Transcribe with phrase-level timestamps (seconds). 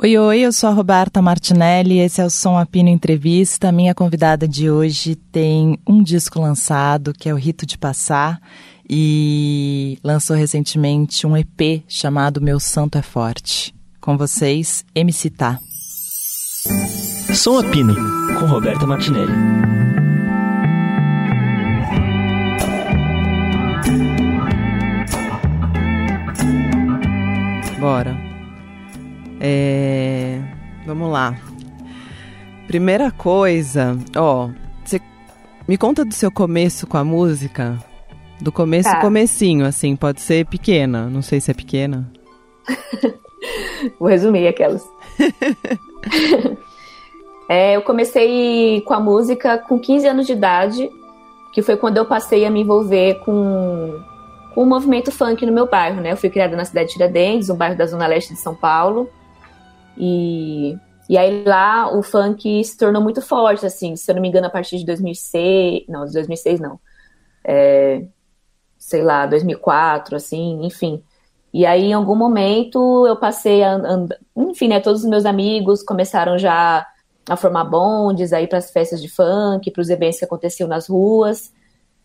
[0.00, 3.72] Oi, oi, eu sou a Roberta Martinelli, esse é o Som Apino Entrevista.
[3.72, 8.40] Minha convidada de hoje tem um disco lançado, que é o Rito de Passar,
[8.88, 13.74] e lançou recentemente um EP chamado Meu Santo é Forte.
[14.00, 15.58] Com vocês, MC Tá.
[17.34, 17.96] Som Apino,
[18.38, 19.32] com Roberta Martinelli.
[27.80, 28.27] Bora.
[29.40, 30.40] É...
[30.86, 31.36] Vamos lá.
[32.66, 34.50] Primeira coisa, ó,
[34.84, 35.00] você
[35.66, 37.78] me conta do seu começo com a música.
[38.40, 39.00] Do começo, Tá.
[39.00, 41.06] comecinho, assim, pode ser pequena.
[41.08, 42.10] Não sei se é pequena.
[43.98, 44.84] Vou resumir aquelas.
[47.48, 50.90] É, eu comecei com a música com 15 anos de idade,
[51.54, 53.98] que foi quando eu passei a me envolver com,
[54.54, 56.12] com o movimento funk no meu bairro, né?
[56.12, 59.08] Eu fui criada na cidade de Tiradentes, um bairro da zona leste de São Paulo.
[59.98, 60.76] E,
[61.08, 64.46] e aí lá o funk se tornou muito forte, assim, se eu não me engano,
[64.46, 65.84] a partir de 2006...
[65.88, 66.78] Não, de 2006 não.
[67.44, 68.04] É,
[68.78, 71.02] sei lá, 2004, assim, enfim.
[71.52, 74.18] E aí, em algum momento, eu passei a andar.
[74.36, 74.80] Enfim, né?
[74.80, 76.86] Todos os meus amigos começaram já
[77.28, 80.68] a formar bondes, a ir para as festas de funk, para os eventos que aconteciam
[80.68, 81.52] nas ruas.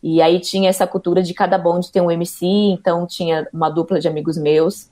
[0.02, 4.00] E aí tinha essa cultura de cada bonde ter um MC, então tinha uma dupla
[4.00, 4.90] de amigos meus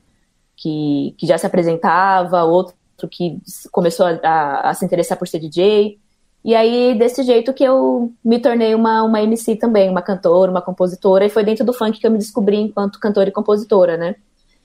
[0.56, 2.76] que, que já se apresentava, outro
[3.08, 3.40] que
[3.72, 6.00] começou a, a- a se interessar por ser DJ.
[6.44, 10.62] E aí, desse jeito que eu me tornei uma, uma MC também, uma cantora, uma
[10.62, 14.16] compositora, e foi dentro do funk que eu me descobri enquanto cantora e compositora, né?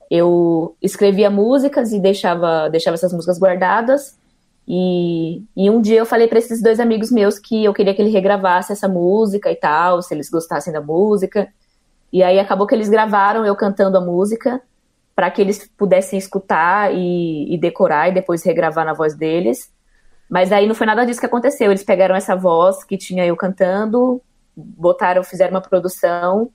[0.09, 4.17] Eu escrevia músicas e deixava, deixava essas músicas guardadas.
[4.67, 8.01] E, e um dia eu falei para esses dois amigos meus que eu queria que
[8.01, 11.47] ele regravasse essa música e tal, se eles gostassem da música.
[12.11, 14.61] E aí acabou que eles gravaram eu cantando a música
[15.17, 19.73] para que eles pudessem escutar e, e decorar e depois regravar na voz deles.
[20.29, 21.71] Mas aí não foi nada disso que aconteceu.
[21.71, 24.21] Eles pegaram essa voz que tinha eu cantando,
[24.55, 26.51] botaram, fizeram uma produção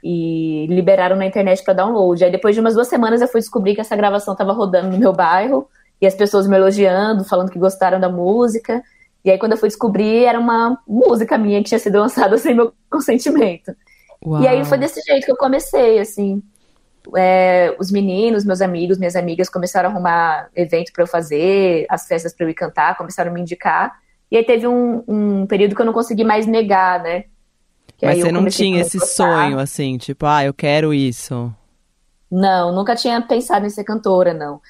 [0.00, 2.24] e liberaram na internet para download.
[2.24, 4.98] Aí depois de umas duas semanas eu fui descobrir que essa gravação estava rodando no
[4.98, 5.68] meu bairro
[6.00, 8.80] e as pessoas me elogiando, falando que gostaram da música.
[9.24, 12.54] E aí quando eu fui descobrir era uma música minha que tinha sido lançada sem
[12.54, 13.74] meu consentimento.
[14.24, 14.40] Uau.
[14.40, 16.40] E aí foi desse jeito que eu comecei, assim.
[17.16, 22.06] É, os meninos, meus amigos, minhas amigas começaram a arrumar evento para eu fazer, as
[22.06, 23.98] festas para eu ir cantar, começaram a me indicar.
[24.30, 27.24] E aí teve um, um período que eu não consegui mais negar, né?
[27.96, 31.54] Que Mas você não tinha esse sonho, assim, tipo, ah, eu quero isso.
[32.30, 34.60] Não, nunca tinha pensado em ser cantora, não.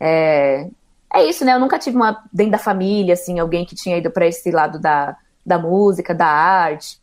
[0.00, 0.68] É,
[1.12, 1.54] é isso, né?
[1.54, 4.78] Eu nunca tive uma dentro da família, assim, alguém que tinha ido para esse lado
[4.78, 7.00] da, da música, da arte.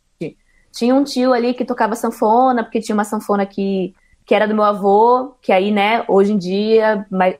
[0.70, 3.94] Tinha um tio ali que tocava sanfona, porque tinha uma sanfona que,
[4.26, 7.36] que era do meu avô, que aí, né, hoje em dia, mais,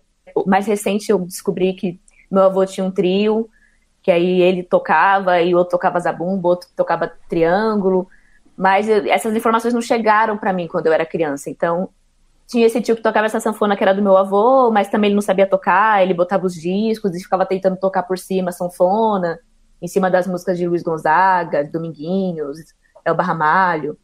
[0.47, 2.01] mais recente eu descobri que
[2.31, 3.49] meu avô tinha um trio,
[4.03, 8.09] que aí ele tocava e o outro tocava zabumba, o outro tocava triângulo.
[8.57, 11.51] Mas eu- essas informações não chegaram para mim quando eu era criança.
[11.51, 11.89] Então,
[12.47, 15.15] tinha esse tio que tocava essa sanfona que era do meu avô, mas também ele
[15.15, 19.39] não sabia tocar, ele botava os discos e ficava tentando tocar por cima a sanfona,
[19.81, 22.59] em cima das músicas de Luiz Gonzaga, Dominguinhos,
[23.05, 23.97] Elba Ramalho.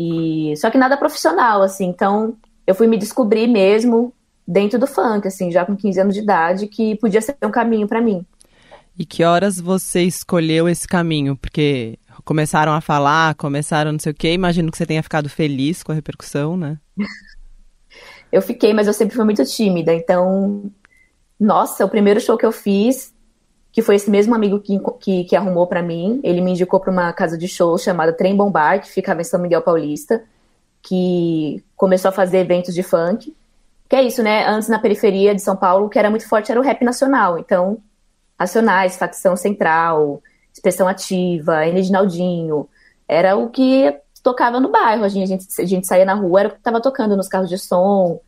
[0.00, 1.86] E só que nada profissional, assim.
[1.86, 4.14] Então, eu fui me descobrir mesmo
[4.46, 7.88] dentro do funk, assim, já com 15 anos de idade, que podia ser um caminho
[7.88, 8.24] para mim.
[8.96, 11.36] E que horas você escolheu esse caminho?
[11.36, 14.32] Porque começaram a falar, começaram não sei o quê.
[14.32, 16.78] Imagino que você tenha ficado feliz com a repercussão, né?
[18.30, 19.94] Eu fiquei, mas eu sempre fui muito tímida.
[19.94, 20.70] Então,
[21.40, 23.14] nossa, o primeiro show que eu fiz,
[23.78, 26.90] que foi esse mesmo amigo que, que, que arrumou pra mim, ele me indicou pra
[26.90, 30.24] uma casa de show chamada Trem Bombar, que ficava em São Miguel Paulista,
[30.82, 33.32] que começou a fazer eventos de funk.
[33.88, 34.44] Que é isso, né?
[34.48, 37.38] Antes na periferia de São Paulo, o que era muito forte era o rap nacional.
[37.38, 37.78] Então,
[38.36, 40.20] Racionais, Facção Central,
[40.52, 42.68] Expressão Ativa, Enedinaldinho,
[43.06, 45.04] era o que tocava no bairro.
[45.04, 47.28] A gente, a gente, a gente saía na rua, era o que estava tocando nos
[47.28, 48.18] carros de som,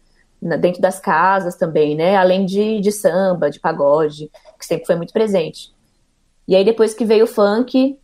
[0.40, 2.16] dentro das casas também, né?
[2.16, 5.72] Além de, de samba, de pagode, que sempre foi muito presente.
[6.48, 7.98] E aí depois que veio o funk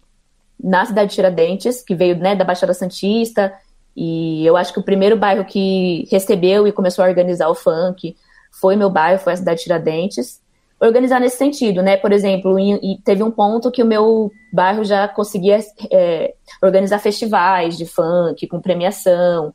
[0.62, 3.52] na cidade de Tiradentes, que veio né, da Baixada Santista,
[3.96, 8.14] e eu acho que o primeiro bairro que recebeu e começou a organizar o funk
[8.50, 10.40] foi meu bairro, foi a cidade de Tiradentes.
[10.78, 11.96] Organizar nesse sentido, né?
[11.96, 15.58] Por exemplo, em- e teve um ponto que o meu bairro já conseguia
[15.90, 19.54] é, organizar festivais de funk com premiação.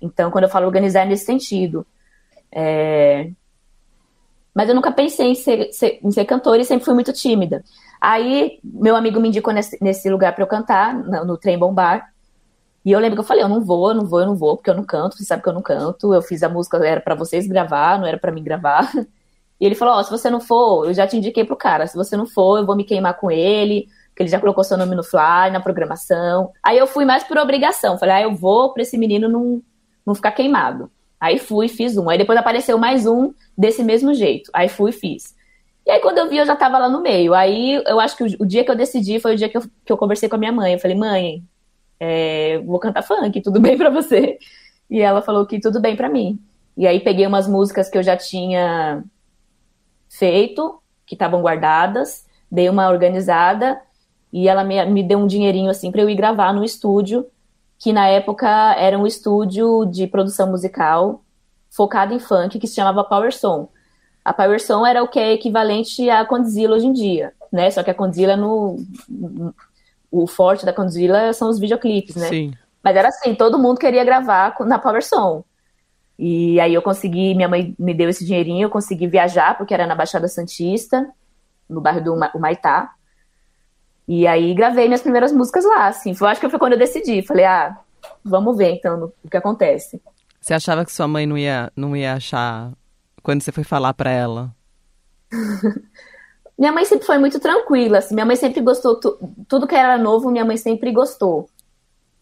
[0.00, 1.86] Então, quando eu falo organizar é nesse sentido.
[2.56, 3.30] É,
[4.54, 7.62] Mas eu nunca pensei em ser, ser- em ser cantora e sempre fui muito tímida.
[8.00, 12.10] Aí, meu amigo me indicou nesse, nesse lugar para eu cantar, no, no Trem Bombar.
[12.84, 14.56] E eu lembro que eu falei, eu não vou, eu não vou, eu não vou,
[14.56, 16.14] porque eu não canto, você sabe que eu não canto.
[16.14, 18.90] Eu fiz a música, era para vocês gravar, não era para mim gravar.
[19.60, 21.86] E ele falou: Ó, oh, se você não for, eu já te indiquei pro cara.
[21.86, 24.76] Se você não for, eu vou me queimar com ele, que ele já colocou seu
[24.76, 26.52] nome no fly, na programação.
[26.62, 27.98] Aí eu fui mais por obrigação.
[27.98, 29.62] Falei: Ah, eu vou pra esse menino não,
[30.06, 30.90] não ficar queimado.
[31.20, 32.08] Aí fui, fiz um.
[32.08, 34.50] Aí depois apareceu mais um desse mesmo jeito.
[34.52, 35.34] Aí fui fiz.
[35.86, 37.34] E aí quando eu vi, eu já tava lá no meio.
[37.34, 39.62] Aí eu acho que o, o dia que eu decidi foi o dia que eu,
[39.84, 40.74] que eu conversei com a minha mãe.
[40.74, 41.42] Eu falei: Mãe,
[41.98, 44.38] é, vou cantar funk, tudo bem pra você?
[44.90, 46.38] E ela falou que tudo bem pra mim.
[46.76, 49.02] E aí peguei umas músicas que eu já tinha
[50.08, 53.80] feito, que estavam guardadas, dei uma organizada
[54.32, 57.26] e ela me, me deu um dinheirinho assim para eu ir gravar no estúdio,
[57.78, 61.22] que na época era um estúdio de produção musical
[61.70, 63.68] focado em funk que se chamava Power Song.
[64.24, 67.70] A Power Song era o que é equivalente à Condzilla hoje em dia, né?
[67.70, 68.76] Só que a Condzilla no
[70.10, 72.28] o forte da Condzilla são os videoclipes, né?
[72.28, 72.54] Sim.
[72.82, 75.44] Mas era assim, todo mundo queria gravar na Power Song.
[76.18, 79.86] E aí eu consegui, minha mãe me deu esse dinheirinho, eu consegui viajar, porque era
[79.86, 81.06] na Baixada Santista,
[81.68, 82.95] no bairro do Maitá.
[84.08, 86.14] E aí gravei minhas primeiras músicas lá, assim.
[86.18, 87.22] Eu acho que foi quando eu decidi.
[87.22, 87.76] Falei, ah,
[88.24, 90.00] vamos ver então o que acontece.
[90.40, 92.72] Você achava que sua mãe não ia, não ia achar
[93.22, 94.54] quando você foi falar para ela?
[96.56, 98.14] minha mãe sempre foi muito tranquila, assim.
[98.14, 99.18] Minha mãe sempre gostou, tu,
[99.48, 101.50] tudo que era novo, minha mãe sempre gostou.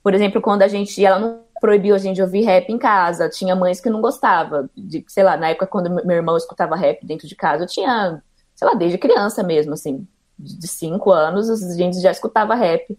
[0.03, 3.29] Por exemplo, quando a gente, ela não proibiu a gente de ouvir rap em casa.
[3.29, 4.69] Tinha mães que não gostavam.
[4.77, 8.23] De, sei lá, na época quando meu irmão escutava rap dentro de casa, eu tinha,
[8.55, 10.07] sei lá, desde criança mesmo, assim,
[10.39, 12.97] de cinco anos, a gente já escutava rap.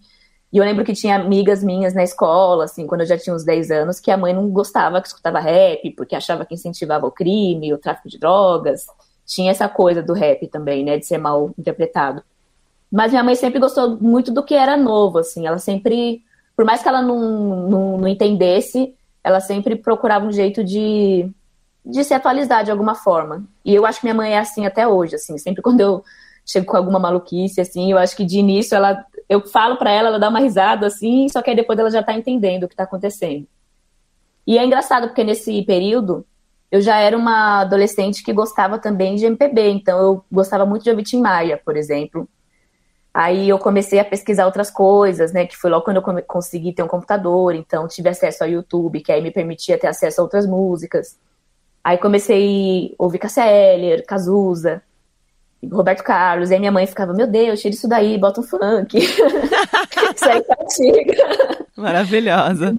[0.51, 3.43] E eu lembro que tinha amigas minhas na escola, assim, quando eu já tinha uns
[3.43, 7.11] 10 anos, que a mãe não gostava que escutava rap, porque achava que incentivava o
[7.11, 8.85] crime, o tráfico de drogas.
[9.25, 12.23] Tinha essa coisa do rap também, né, de ser mal interpretado.
[12.91, 16.23] Mas minha mãe sempre gostou muito do que era novo, assim, ela sempre
[16.55, 21.29] por mais que ela não, não, não entendesse, ela sempre procurava um jeito de,
[21.85, 23.43] de se atualizar de alguma forma.
[23.63, 26.03] E eu acho que minha mãe é assim até hoje, assim, sempre quando eu
[26.45, 30.09] chego com alguma maluquice, assim, eu acho que de início ela, eu falo para ela,
[30.09, 32.75] ela dá uma risada, assim, só que aí depois ela já tá entendendo o que
[32.75, 33.47] tá acontecendo.
[34.45, 36.25] E é engraçado, porque nesse período,
[36.71, 40.89] eu já era uma adolescente que gostava também de MPB, então eu gostava muito de
[40.89, 42.27] ouvir Tim Maia, por exemplo.
[43.13, 45.45] Aí eu comecei a pesquisar outras coisas, né?
[45.47, 49.11] Que foi logo quando eu consegui ter um computador, então tive acesso ao YouTube, que
[49.11, 51.17] aí me permitia ter acesso a outras músicas.
[51.81, 54.83] Aí comecei a ouvir Cassia Eller, Cazuza,
[55.63, 58.97] Roberto Carlos, e aí minha mãe ficava, meu Deus, tira isso daí, bota um funk.
[58.97, 61.67] isso aí tá antiga.
[61.75, 62.75] Maravilhosa.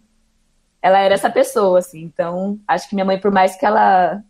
[0.80, 4.22] Ela era essa pessoa, assim, então acho que minha mãe, por mais que ela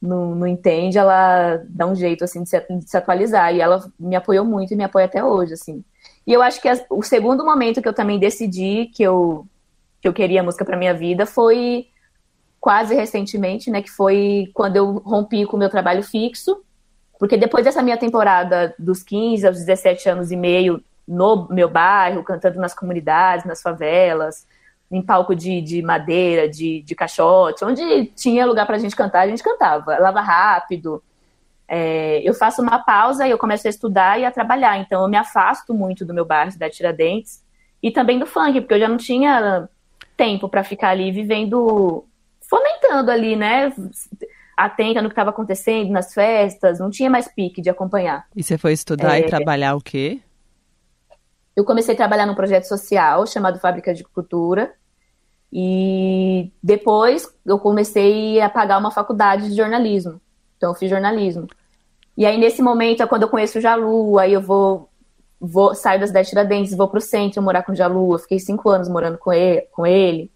[0.00, 3.54] não, não entende, ela dá um jeito, assim, de se, de se, atualizar.
[3.54, 5.84] E ela me apoiou muito e me apoia até hoje, assim.
[6.26, 9.46] E eu acho que a, o segundo momento que eu também decidi que eu,
[10.00, 11.88] que eu queria música para minha vida foi
[12.60, 13.82] quase recentemente, né?
[13.82, 16.62] Que foi quando eu rompi com o meu trabalho fixo.
[17.18, 22.22] Porque depois dessa minha temporada dos 15 aos 17 anos e meio no meu bairro,
[22.22, 24.46] cantando nas comunidades, nas favelas,
[24.90, 29.20] em palco de, de madeira, de, de caixote, onde tinha lugar para a gente cantar,
[29.20, 29.98] a gente cantava.
[29.98, 31.02] Lava rápido.
[31.68, 34.78] É, eu faço uma pausa e eu começo a estudar e a trabalhar.
[34.78, 37.42] Então eu me afasto muito do meu bairro, da Tiradentes,
[37.82, 39.68] e também do funk, porque eu já não tinha
[40.16, 42.04] tempo para ficar ali vivendo,
[42.48, 43.72] fomentando ali, né?
[44.56, 48.26] Atenta no que estava acontecendo nas festas, não tinha mais pique de acompanhar.
[48.34, 50.20] E você foi estudar é, e trabalhar o quê?
[51.56, 54.74] eu comecei a trabalhar num projeto social chamado Fábrica de Cultura.
[55.50, 60.20] E depois eu comecei a pagar uma faculdade de jornalismo.
[60.56, 61.46] Então eu fiz jornalismo.
[62.16, 64.90] E aí nesse momento é quando eu conheço o Jalu, aí eu vou,
[65.40, 68.12] vou saio da cidade de Tiradentes, vou pro centro morar com o Jalu.
[68.12, 70.30] Eu fiquei cinco anos morando com ele, com ele.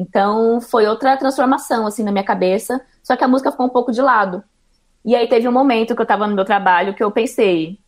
[0.00, 2.80] Então foi outra transformação assim na minha cabeça.
[3.02, 4.42] Só que a música ficou um pouco de lado.
[5.04, 7.78] E aí teve um momento que eu estava no meu trabalho que eu pensei,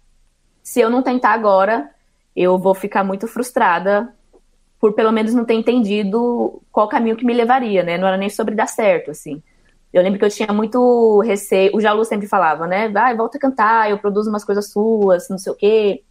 [0.63, 1.91] se eu não tentar agora,
[2.37, 4.13] eu vou ficar muito frustrada
[4.79, 7.97] por pelo menos não ter entendido qual caminho que me levaria, né?
[7.97, 9.43] Não era nem sobre dar certo, assim.
[9.93, 11.75] Eu lembro que eu tinha muito receio.
[11.75, 12.89] O Jalu sempre falava, né?
[12.89, 16.03] Vai, volta a cantar, eu produzo umas coisas suas, não sei o quê.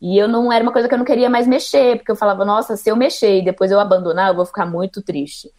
[0.00, 2.44] E eu não era uma coisa que eu não queria mais mexer, porque eu falava,
[2.44, 5.50] nossa, se eu mexer e depois eu abandonar, eu vou ficar muito triste.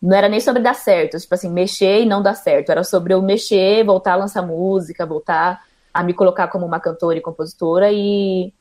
[0.00, 2.70] Não era nem sobre dar certo, tipo assim, mexer e não dar certo.
[2.70, 7.18] Era sobre eu mexer, voltar a lançar música, voltar a me colocar como uma cantora
[7.18, 8.52] e compositora e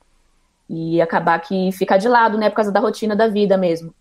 [0.70, 3.92] e acabar que ficar de lado, né, por causa da rotina da vida mesmo.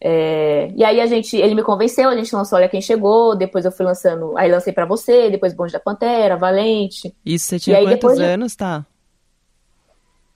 [0.00, 3.64] É, e aí a gente, ele me convenceu, a gente lançou Olha Quem Chegou, depois
[3.64, 7.14] eu fui lançando, aí lancei para você, depois Bonde da Pantera, Valente.
[7.24, 8.84] Isso, você tinha quantos anos, tá?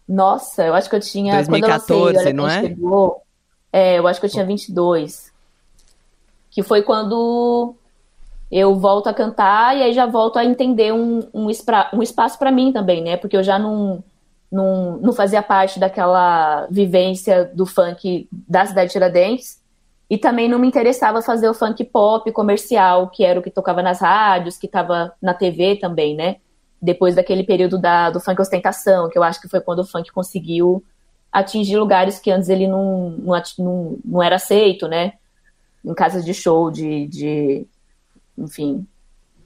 [0.09, 2.61] Nossa, eu acho que eu tinha, 2014, quando eu lancei, não é?
[2.63, 3.23] Chegou,
[3.73, 5.31] é, eu acho que eu tinha 22.
[6.51, 7.75] Que foi quando
[8.51, 11.47] eu volto a cantar e aí já volto a entender um, um,
[11.93, 13.19] um espaço para mim também, né?
[13.19, 14.03] Porque eu já não,
[14.51, 19.59] não, não fazia parte daquela vivência do funk da cidade de Tiradentes.
[20.11, 23.83] E também não me interessava fazer o funk pop comercial, que era o que tocava
[23.83, 26.37] nas rádios, que estava na TV também, né?
[26.81, 30.13] Depois daquele período da, do funk ostentação, que eu acho que foi quando o funk
[30.13, 30.83] conseguiu
[31.33, 35.15] atingir lugares que antes ele não, não, não, não era aceito, né?
[35.85, 37.67] Em casas de show, de, de
[38.37, 38.87] enfim,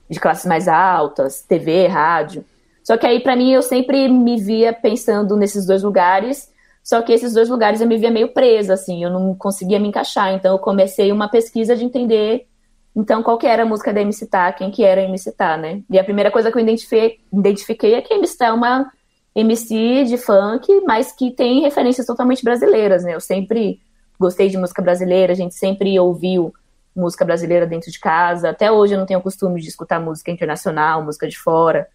[0.08, 2.44] de classes mais altas, TV, rádio.
[2.84, 6.50] Só que aí, para mim, eu sempre me via pensando nesses dois lugares,
[6.82, 9.88] só que esses dois lugares eu me via meio presa, assim, eu não conseguia me
[9.88, 10.34] encaixar.
[10.34, 12.46] Então, eu comecei uma pesquisa de entender,
[12.94, 15.56] então, qual que era a música da MC Tá, quem que era a MC Tá,
[15.56, 15.82] né?
[15.88, 18.92] E a primeira coisa que eu identifiquei, identifiquei é que a MC Tá é uma
[19.34, 23.14] MC de funk, mas que tem referências totalmente brasileiras, né?
[23.14, 23.80] Eu sempre
[24.18, 26.52] gostei de música brasileira, a gente sempre ouviu
[26.94, 28.50] música brasileira dentro de casa.
[28.50, 31.88] Até hoje eu não tenho o costume de escutar música internacional, música de fora.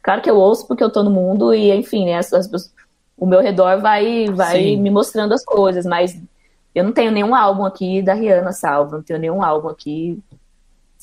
[0.00, 2.72] Claro que eu ouço porque eu tô no mundo e, enfim, né, as, as,
[3.16, 6.16] o meu redor vai, vai me mostrando as coisas, mas
[6.74, 10.22] eu não tenho nenhum álbum aqui da Rihanna salvo, não tenho nenhum álbum aqui,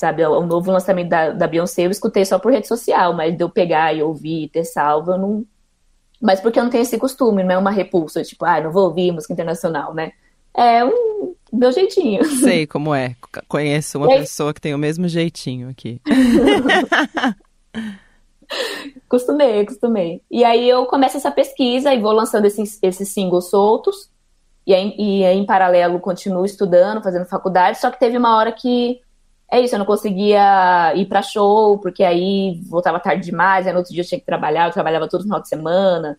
[0.01, 0.25] sabe?
[0.25, 3.49] O novo lançamento da, da Beyoncé eu escutei só por rede social, mas de eu
[3.49, 5.45] pegar e ouvir e ter salvo, eu não.
[6.19, 8.85] Mas porque eu não tenho esse costume, não é uma repulsa, tipo, ah, não vou
[8.85, 10.11] ouvir música internacional, né?
[10.55, 12.25] É um meu jeitinho.
[12.25, 13.15] Sei como é.
[13.47, 16.01] Conheço uma pessoa que tem o mesmo jeitinho aqui.
[19.07, 20.21] costumei, costumei.
[20.29, 24.09] E aí eu começo essa pesquisa e vou lançando esses, esses singles soltos.
[24.65, 27.79] E aí, e aí, em paralelo, continuo estudando, fazendo faculdade.
[27.79, 29.01] Só que teve uma hora que
[29.51, 33.79] é isso, eu não conseguia ir para show, porque aí voltava tarde demais, aí no
[33.79, 36.17] outro dia eu tinha que trabalhar, eu trabalhava todo final de semana.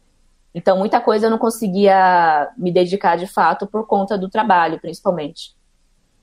[0.54, 5.54] Então, muita coisa eu não conseguia me dedicar de fato por conta do trabalho, principalmente.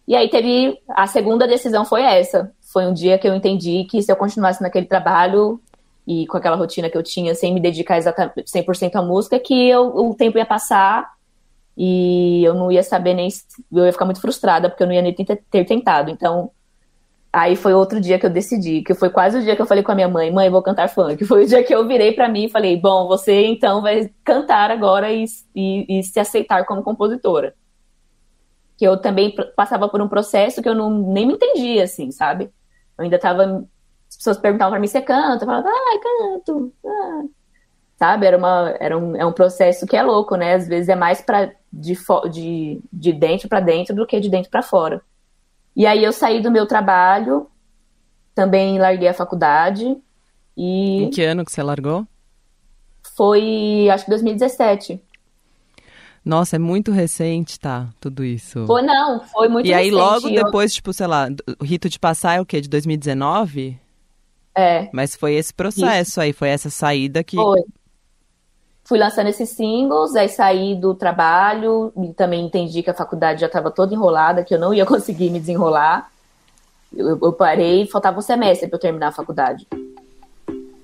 [0.07, 0.79] E aí teve.
[0.89, 2.51] A segunda decisão foi essa.
[2.61, 5.59] Foi um dia que eu entendi que se eu continuasse naquele trabalho
[6.05, 9.67] e com aquela rotina que eu tinha, sem me dedicar exatamente 100% à música, que
[9.67, 11.11] eu, o tempo ia passar
[11.75, 13.29] e eu não ia saber nem.
[13.71, 16.11] Eu ia ficar muito frustrada, porque eu não ia nem ter tentado.
[16.11, 16.51] Então,
[17.31, 19.83] Aí foi outro dia que eu decidi, que foi quase o dia que eu falei
[19.83, 21.23] com a minha mãe, mãe, vou cantar funk.
[21.25, 24.71] Foi o dia que eu virei para mim e falei, bom, você então vai cantar
[24.71, 27.53] agora e, e, e, se aceitar como compositora.
[28.75, 32.45] Que eu também passava por um processo que eu não, nem me entendia, assim, sabe?
[32.97, 33.63] Eu ainda tava.
[34.09, 35.43] As pessoas perguntavam pra mim, você canta?
[35.43, 36.73] Eu falava, ai, canto.
[36.83, 37.23] Ah.
[37.97, 38.25] Sabe?
[38.25, 40.55] Era, uma, era um, é um processo que é louco, né?
[40.55, 41.95] Às vezes é mais pra, de,
[42.31, 45.01] de, de dentro para dentro do que de dentro para fora.
[45.79, 47.47] E aí eu saí do meu trabalho,
[48.35, 49.95] também larguei a faculdade.
[50.57, 52.05] E em que ano que você largou?
[53.15, 55.01] Foi, acho que 2017.
[56.25, 57.87] Nossa, é muito recente, tá?
[57.97, 58.65] Tudo isso.
[58.67, 59.85] Foi, não, foi muito e recente.
[59.85, 60.43] E aí, logo eu...
[60.43, 62.59] depois, tipo, sei lá, o Rito de Passar é o quê?
[62.59, 63.79] De 2019?
[64.53, 64.89] É.
[64.91, 66.19] Mas foi esse processo Isso.
[66.19, 67.37] aí, foi essa saída que.
[67.37, 67.63] Foi
[68.89, 73.45] fui lançando esses singles, aí saí do trabalho e também entendi que a faculdade já
[73.45, 76.09] estava toda enrolada, que eu não ia conseguir me desenrolar.
[76.91, 79.67] Eu, eu parei, faltava um semestre para eu terminar a faculdade.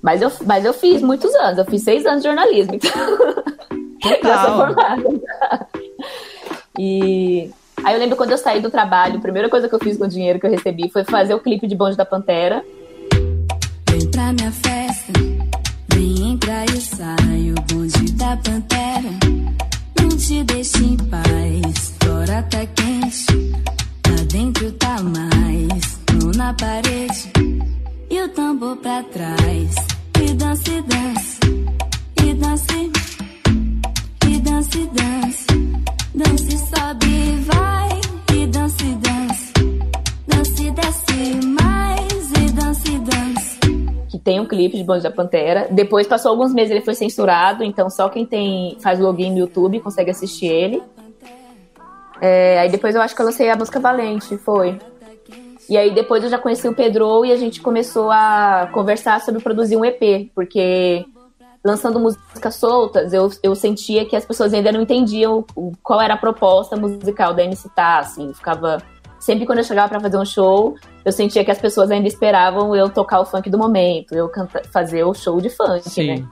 [0.04, 2.92] Mas eu, mas eu fiz muitos anos, eu fiz seis anos de jornalismo, então
[4.24, 5.04] já sou formada.
[6.78, 7.50] E
[7.84, 10.04] aí eu lembro quando eu saí do trabalho, a primeira coisa que eu fiz com
[10.04, 12.64] o dinheiro que eu recebi foi fazer o clipe de Bonde da Pantera.
[13.90, 15.12] Vem pra minha festa,
[15.92, 17.56] vem entrar e sai
[18.26, 19.12] da pantera.
[20.00, 21.94] Não te deixe em paz.
[22.02, 23.52] Fora tá quente,
[24.08, 26.00] lá dentro tá mais.
[26.12, 27.32] Mão na parede
[28.10, 29.76] e o tambor pra trás.
[30.20, 31.40] E dance, dance,
[32.24, 32.92] e dance,
[34.28, 35.46] e dance, dance.
[36.16, 38.02] Dance, sobe e vai.
[38.34, 39.54] E dance, dance,
[40.28, 41.65] dance, desce mais.
[44.26, 45.68] Tem um clipe de Bonde da Pantera.
[45.70, 49.80] Depois passou alguns meses ele foi censurado, então só quem tem faz login no YouTube
[49.80, 50.82] consegue assistir ele.
[52.20, 54.80] É, aí depois eu acho que eu lancei a música Valente, foi.
[55.70, 59.44] E aí depois eu já conheci o Pedro e a gente começou a conversar sobre
[59.44, 61.06] produzir um EP, porque
[61.64, 65.46] lançando músicas soltas, eu, eu sentia que as pessoas ainda não entendiam
[65.84, 68.82] qual era a proposta musical da MC Tá, assim, ficava
[69.26, 72.76] sempre quando eu chegava para fazer um show, eu sentia que as pessoas ainda esperavam
[72.76, 76.20] eu tocar o funk do momento, eu canta, fazer o show de funk, Sim.
[76.20, 76.28] né?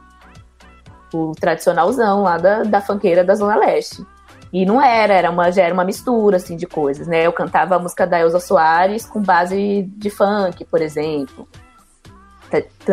[1.12, 4.05] O tradicionalzão lá da, da funkeira da Zona Leste.
[4.51, 7.25] E não era, era uma, já era uma mistura, assim, de coisas, né?
[7.25, 11.47] Eu cantava a música da Elza Soares com base de funk, por exemplo.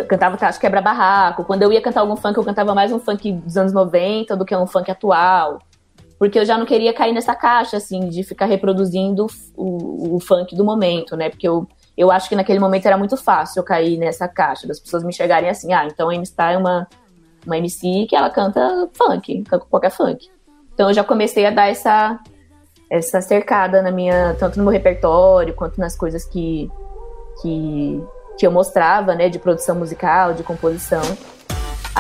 [0.09, 1.45] Cantava Tacho Quebra Barraco.
[1.45, 4.47] Quando eu ia cantar algum funk, eu cantava mais um funk dos anos 90 do
[4.47, 5.59] que um funk atual
[6.21, 10.55] porque eu já não queria cair nessa caixa, assim, de ficar reproduzindo o, o funk
[10.55, 11.31] do momento, né?
[11.31, 14.79] Porque eu, eu acho que naquele momento era muito fácil eu cair nessa caixa, das
[14.79, 16.87] pessoas me enxergarem assim, ah, então a M-Star é uma,
[17.47, 20.29] uma MC que ela canta funk, canta qualquer funk.
[20.75, 22.21] Então eu já comecei a dar essa,
[22.91, 26.71] essa cercada na minha, tanto no meu repertório, quanto nas coisas que,
[27.41, 28.05] que,
[28.37, 31.01] que eu mostrava, né, de produção musical, de composição.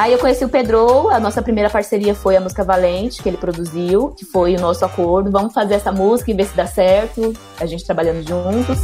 [0.00, 3.36] Aí eu conheci o Pedro, a nossa primeira parceria foi a música Valente, que ele
[3.36, 5.30] produziu, que foi o nosso acordo.
[5.30, 8.78] Vamos fazer essa música e ver se dá certo, a gente trabalhando juntos.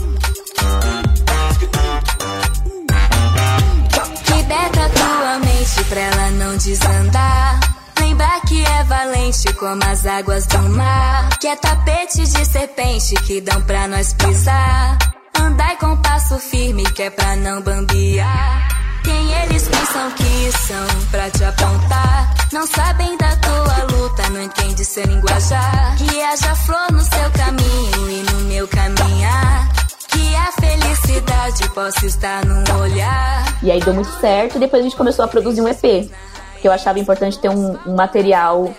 [4.28, 7.61] Liberta tua mente pra ela não desandar.
[7.99, 11.30] Lembrar que é valente como as águas do mar.
[11.40, 14.99] Que é tapete de serpente que dão pra nós pisar.
[15.40, 18.75] Andai com passo firme que é pra não bambear.
[19.06, 22.34] Quem eles pensam que são pra te apontar?
[22.52, 25.96] Não sabem da tua luta, não entende seu linguajar.
[25.96, 29.68] Que haja flor no seu caminho e no meu caminhar.
[30.08, 33.56] Que a felicidade possa estar no olhar.
[33.62, 36.10] E aí deu muito certo, e depois a gente começou a produzir um EP.
[36.54, 38.75] Porque eu achava importante ter um, um material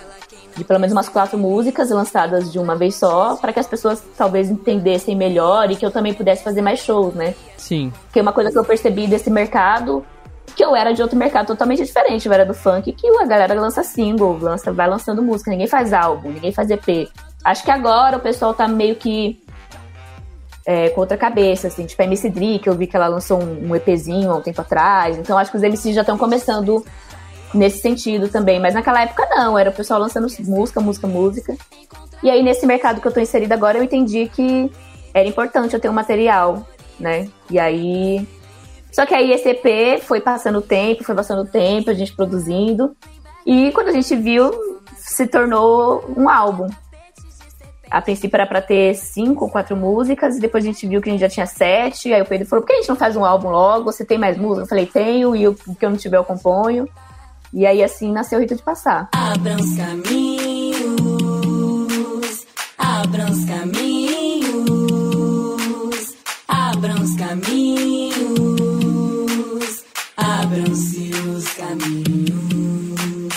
[0.57, 4.03] de pelo menos umas quatro músicas lançadas de uma vez só, para que as pessoas
[4.17, 7.35] talvez entendessem melhor e que eu também pudesse fazer mais shows, né?
[7.55, 7.93] Sim.
[8.05, 10.03] Porque uma coisa que eu percebi desse mercado
[10.55, 12.27] que eu era de outro mercado totalmente diferente.
[12.27, 15.93] Eu era do funk, que a galera lança single, lança, vai lançando música, ninguém faz
[15.93, 17.09] álbum, ninguém faz EP.
[17.43, 19.41] Acho que agora o pessoal tá meio que
[20.65, 23.41] é, com outra cabeça, assim, tipo a MC Dri, que eu vi que ela lançou
[23.41, 25.17] um, um EPzinho há um tempo atrás.
[25.17, 26.85] Então acho que os MCs já estão começando
[27.53, 28.59] nesse sentido também.
[28.59, 31.55] Mas naquela época não, era o pessoal lançando música, música, música.
[32.21, 34.69] E aí nesse mercado que eu tô inserida agora, eu entendi que
[35.13, 36.67] era importante eu ter um material,
[36.99, 37.29] né?
[37.49, 38.27] E aí
[38.91, 42.15] só que aí esse EP foi passando o tempo, foi passando o tempo, a gente
[42.15, 42.95] produzindo.
[43.45, 44.51] E quando a gente viu,
[44.97, 46.67] se tornou um álbum.
[47.89, 51.09] A princípio era para ter cinco ou quatro músicas, e depois a gente viu que
[51.09, 52.13] a gente já tinha sete.
[52.13, 53.91] Aí o Pedro falou: por que a gente não faz um álbum logo?
[53.91, 54.63] Você tem mais música?
[54.63, 56.87] Eu falei: tenho, e o que eu não tiver eu componho.
[57.53, 59.07] E aí assim nasceu o Rito de Passar.
[59.13, 60.85] Abram os caminhos,
[62.77, 64.77] abram os caminhos,
[66.47, 67.96] abram os caminhos.
[70.47, 73.33] Abram-se os caminhos.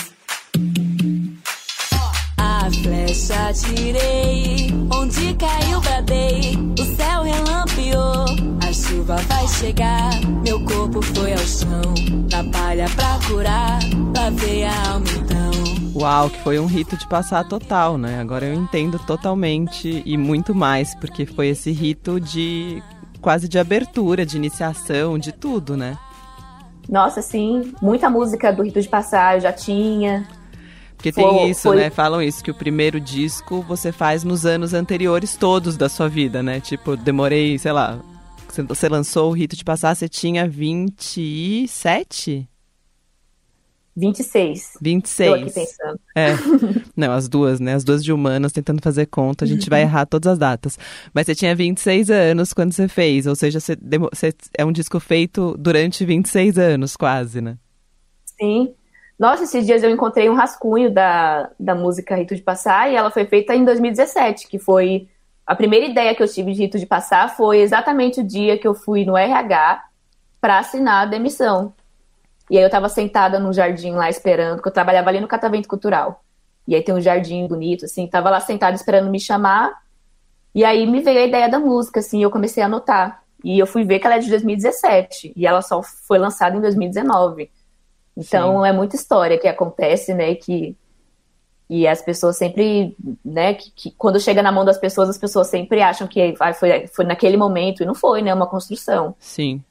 [2.37, 6.57] A flecha atirei, onde caiu bradei.
[6.79, 8.25] O céu relampeou,
[8.65, 10.21] a chuva vai chegar.
[10.41, 11.93] Meu corpo foi ao chão,
[12.31, 13.79] na palha pra curar.
[14.15, 16.01] Lavei a alma então.
[16.01, 18.21] Uau, que foi um rito de passar total, né?
[18.21, 22.81] Agora eu entendo totalmente e muito mais, porque foi esse rito de
[23.19, 25.97] quase de abertura, de iniciação, de tudo, né?
[26.91, 30.27] Nossa, sim, muita música do Rito de Passar eu já tinha.
[30.97, 31.77] Porque tem foi, isso, foi...
[31.77, 31.89] né?
[31.89, 36.43] Falam isso, que o primeiro disco você faz nos anos anteriores todos da sua vida,
[36.43, 36.59] né?
[36.59, 37.97] Tipo, demorei, sei lá,
[38.67, 42.47] você lançou o Rito de Passar, você tinha 27?
[43.95, 44.77] 26.
[44.81, 45.29] 26.
[45.29, 45.99] Tô aqui pensando.
[46.15, 46.29] É.
[46.95, 47.73] Não, as duas, né?
[47.73, 49.45] As duas de humanas tentando fazer conta.
[49.45, 50.79] A gente vai errar todas as datas.
[51.13, 53.27] Mas você tinha 26 anos quando você fez.
[53.27, 53.77] Ou seja, você,
[54.11, 57.57] você é um disco feito durante 26 anos, quase, né?
[58.25, 58.73] Sim.
[59.19, 63.11] Nossa, esses dias eu encontrei um rascunho da, da música Rito de Passar e ela
[63.11, 65.07] foi feita em 2017, que foi
[65.45, 68.67] a primeira ideia que eu tive de Rito de Passar foi exatamente o dia que
[68.67, 69.83] eu fui no RH
[70.39, 71.73] para assinar a demissão.
[72.51, 75.69] E aí eu tava sentada num jardim lá esperando, que eu trabalhava ali no Catavento
[75.69, 76.21] Cultural.
[76.67, 79.71] E aí tem um jardim bonito, assim, tava lá sentada esperando me chamar.
[80.53, 83.23] E aí me veio a ideia da música, assim, e eu comecei a anotar.
[83.41, 86.59] E eu fui ver que ela é de 2017 e ela só foi lançada em
[86.59, 87.49] 2019.
[88.17, 88.67] Então Sim.
[88.67, 90.75] é muita história que acontece, né, que
[91.69, 95.47] e as pessoas sempre, né, que, que, quando chega na mão das pessoas, as pessoas
[95.47, 99.15] sempre acham que ah, foi, foi naquele momento, e não foi, né, uma construção.
[99.17, 99.63] Sim.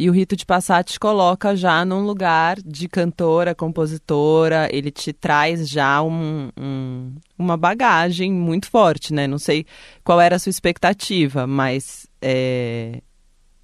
[0.00, 5.12] E o Rito de Passar te coloca já num lugar de cantora, compositora, ele te
[5.12, 9.26] traz já um, um, uma bagagem muito forte, né?
[9.26, 9.66] Não sei
[10.02, 13.02] qual era a sua expectativa, mas é,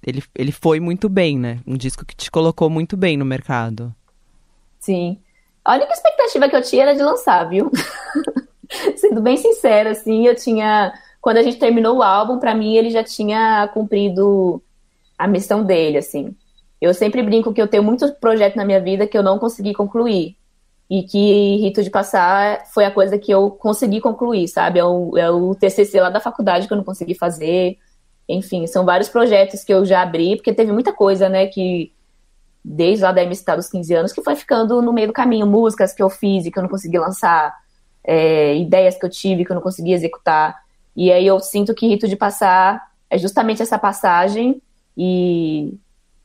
[0.05, 1.59] ele, ele foi muito bem, né?
[1.65, 3.91] Um disco que te colocou muito bem no mercado.
[4.79, 5.17] Sim.
[5.65, 7.71] A única expectativa que eu tinha era de lançar, viu?
[8.95, 10.93] Sendo bem sincera, assim, eu tinha.
[11.19, 14.61] Quando a gente terminou o álbum, para mim ele já tinha cumprido
[15.17, 16.35] a missão dele, assim.
[16.79, 19.73] Eu sempre brinco que eu tenho muitos projetos na minha vida que eu não consegui
[19.73, 20.37] concluir.
[20.89, 24.79] E que Rito de Passar foi a coisa que eu consegui concluir, sabe?
[24.79, 27.77] É o, é o TCC lá da faculdade que eu não consegui fazer.
[28.29, 31.91] Enfim, são vários projetos que eu já abri, porque teve muita coisa, né, que
[32.63, 35.47] desde lá da MC dos 15 anos, que foi ficando no meio do caminho.
[35.47, 37.55] Músicas que eu fiz e que eu não consegui lançar,
[38.03, 40.55] é, ideias que eu tive que eu não consegui executar.
[40.95, 44.61] E aí eu sinto que Rito de Passar é justamente essa passagem
[44.97, 45.77] e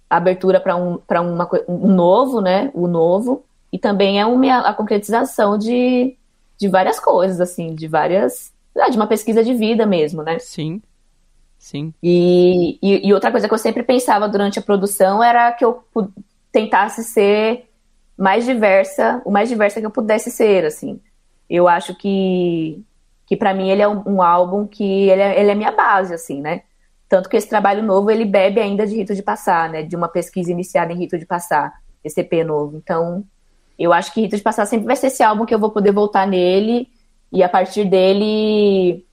[0.09, 2.71] abertura para um, uma, um novo, né?
[2.75, 3.45] O novo.
[3.73, 6.17] E também é uma, a concretização de,
[6.59, 8.53] de várias coisas, assim, de várias.
[8.77, 10.39] Ah, de uma pesquisa de vida mesmo, né?
[10.39, 10.81] Sim.
[11.59, 11.95] Sim.
[12.03, 15.85] E, e, e, outra coisa que eu sempre pensava durante a produção era que eu
[16.51, 17.69] tentasse ser
[18.19, 21.01] mais diversa, o mais diversa que eu pudesse ser, assim.
[21.49, 22.83] Eu acho que,
[23.27, 26.13] que para mim ele é um, um, álbum que ele é, ele é minha base,
[26.13, 26.63] assim, né?
[27.13, 29.83] Tanto que esse trabalho novo ele bebe ainda de Rito de Passar, né?
[29.83, 31.71] De uma pesquisa iniciada em Rito de Passar,
[32.03, 32.79] esse EP novo.
[32.79, 33.23] Então,
[33.79, 35.93] eu acho que Rito de Passar sempre vai ser esse álbum que eu vou poder
[35.93, 36.89] voltar nele
[37.31, 39.05] e a partir dele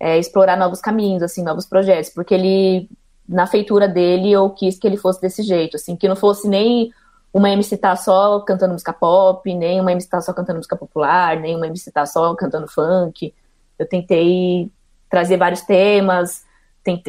[0.00, 2.88] é, explorar novos caminhos, assim, novos projetos, porque ele,
[3.28, 6.90] na feitura dele, eu quis que ele fosse desse jeito, assim, que não fosse nem
[7.34, 11.38] uma MC tá só cantando música pop, nem uma MC tá só cantando música popular,
[11.38, 13.34] nem uma MC tá só cantando funk.
[13.78, 14.72] Eu tentei
[15.10, 16.45] trazer vários temas,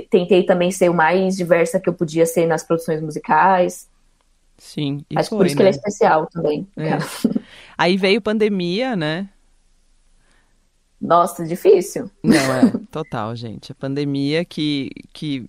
[0.09, 3.87] tentei, também ser o mais diversa que eu podia ser nas produções musicais.
[4.57, 5.57] Sim, e Acho foi, por isso né?
[5.57, 5.77] que ele é né?
[5.77, 6.67] especial também.
[6.75, 6.97] É.
[7.77, 9.29] Aí veio pandemia, né?
[10.99, 12.09] Nossa, difícil.
[12.23, 13.71] Não, é, total, gente.
[13.71, 15.47] A pandemia que, que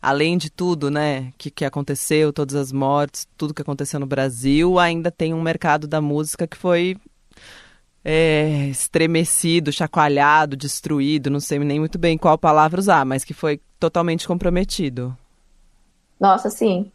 [0.00, 4.80] além de tudo, né, que, que aconteceu, todas as mortes, tudo que aconteceu no Brasil,
[4.80, 6.96] ainda tem um mercado da música que foi
[8.04, 13.60] é, estremecido, chacoalhado, destruído, não sei nem muito bem qual palavra usar, mas que foi
[13.78, 15.16] totalmente comprometido.
[16.18, 16.90] Nossa, sim.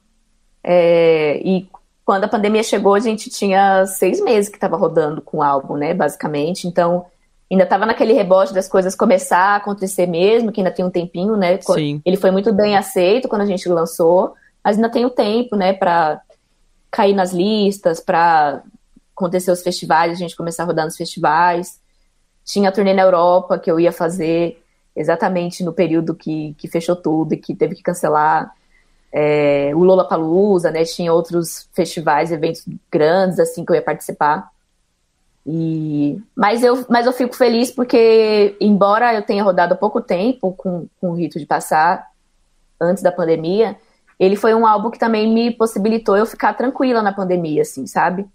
[0.63, 1.67] É, e
[2.05, 5.75] quando a pandemia chegou, a gente tinha seis meses que estava rodando com o álbum,
[5.75, 6.67] né, basicamente.
[6.67, 7.05] Então,
[7.49, 11.37] ainda estava naquele rebote das coisas começar a acontecer mesmo, que ainda tem um tempinho,
[11.37, 11.59] né?
[11.61, 12.01] Sim.
[12.05, 15.55] Ele foi muito bem aceito quando a gente lançou, mas ainda tem o um tempo,
[15.55, 16.21] né, para
[16.91, 18.63] cair nas listas, para
[19.17, 21.79] acontecer os festivais, a gente começar a rodar nos festivais.
[22.45, 24.63] Tinha a turnê na Europa que eu ia fazer
[24.95, 28.51] exatamente no período que, que fechou tudo e que teve que cancelar.
[29.11, 30.83] É, o Lola Palusa, né?
[30.83, 34.49] Tinha outros festivais, eventos grandes assim que eu ia participar.
[35.45, 40.53] E, mas, eu, mas eu fico feliz porque, embora eu tenha rodado há pouco tempo
[40.53, 42.05] com, com o Rito de Passar,
[42.79, 43.77] antes da pandemia,
[44.19, 48.27] ele foi um álbum que também me possibilitou eu ficar tranquila na pandemia, assim, sabe?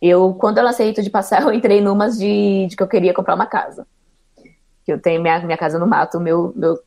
[0.00, 3.14] Eu, quando eu lancei Rito de Passar, eu entrei numas de, de que eu queria
[3.14, 3.86] comprar uma casa.
[4.84, 6.78] Que eu tenho minha, minha casa no mato, meu, meu,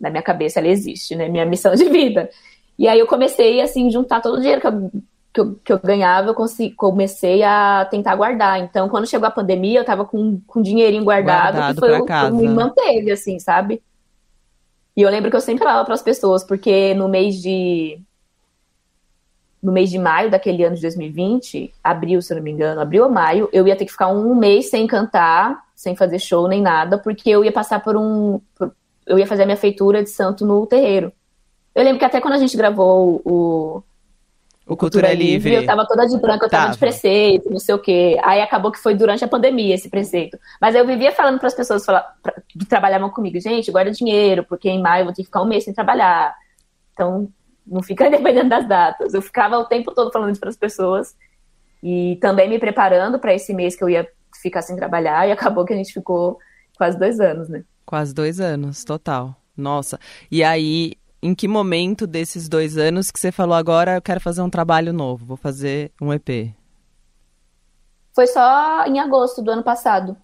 [0.00, 1.28] na minha cabeça ela existe, né?
[1.28, 2.30] Minha missão de vida.
[2.78, 4.90] E aí eu comecei, assim, juntar todo o dinheiro que eu
[5.36, 8.58] que eu, que eu ganhava, eu consegui, comecei a tentar guardar.
[8.58, 12.06] Então, quando chegou a pandemia, eu tava com, com dinheirinho guardado, guardado que foi o
[12.06, 13.82] que me manteve, assim, sabe?
[14.96, 18.00] E eu lembro que eu sempre falava para as pessoas, porque no mês de
[19.66, 23.02] no mês de maio daquele ano de 2020, abril, se eu não me engano, abril
[23.02, 26.62] ou maio, eu ia ter que ficar um mês sem cantar, sem fazer show nem
[26.62, 28.40] nada, porque eu ia passar por um.
[28.54, 28.70] Por,
[29.04, 31.12] eu ia fazer a minha feitura de santo no terreiro.
[31.74, 33.82] Eu lembro que até quando a gente gravou o,
[34.64, 35.54] o Cultura, Cultura Livre.
[35.54, 38.16] Eu tava toda de branco, eu tava, tava, de preceito, não sei o quê.
[38.22, 40.38] Aí acabou que foi durante a pandemia esse preceito.
[40.60, 44.44] Mas eu vivia falando para as pessoas falar, pra, que trabalhavam comigo, gente, guarda dinheiro,
[44.48, 46.36] porque em maio eu vou ter que ficar um mês sem trabalhar.
[46.92, 47.28] Então,
[47.66, 49.14] não fica dependendo das datas.
[49.14, 51.16] Eu ficava o tempo todo falando isso para as pessoas
[51.82, 54.08] e também me preparando para esse mês que eu ia
[54.40, 56.38] ficar sem trabalhar e acabou que a gente ficou
[56.76, 57.64] quase dois anos, né?
[57.84, 59.34] Quase dois anos, total.
[59.56, 59.98] Nossa.
[60.30, 64.42] E aí, em que momento desses dois anos que você falou agora eu quero fazer
[64.42, 66.54] um trabalho novo, vou fazer um EP?
[68.14, 70.16] Foi só em agosto do ano passado,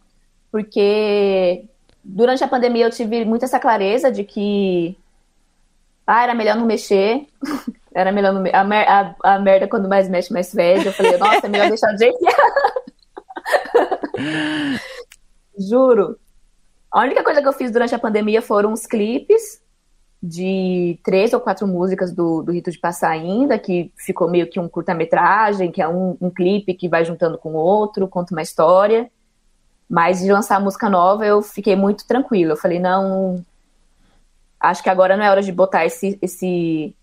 [0.51, 1.65] porque
[2.03, 4.97] durante a pandemia eu tive muita essa clareza de que
[6.07, 7.27] ah, era melhor não mexer,
[7.95, 8.51] era melhor não me...
[8.53, 8.89] a, mer...
[8.89, 10.87] a, a, merda quando mais mexe mais fede.
[10.87, 12.19] Eu falei, nossa, é melhor deixar do jeito
[15.59, 16.19] Juro.
[16.91, 19.63] A única coisa que eu fiz durante a pandemia foram os clipes
[20.23, 24.61] de três ou quatro músicas do, do Rito de Passar ainda, que ficou meio que
[24.61, 28.43] um curta-metragem, que é um, um clipe que vai juntando com o outro, conta uma
[28.43, 29.11] história.
[29.91, 32.53] Mas de lançar música nova eu fiquei muito tranquila.
[32.53, 33.45] Eu falei, não,
[34.63, 36.95] acho que agora não é hora de botar esse, esse,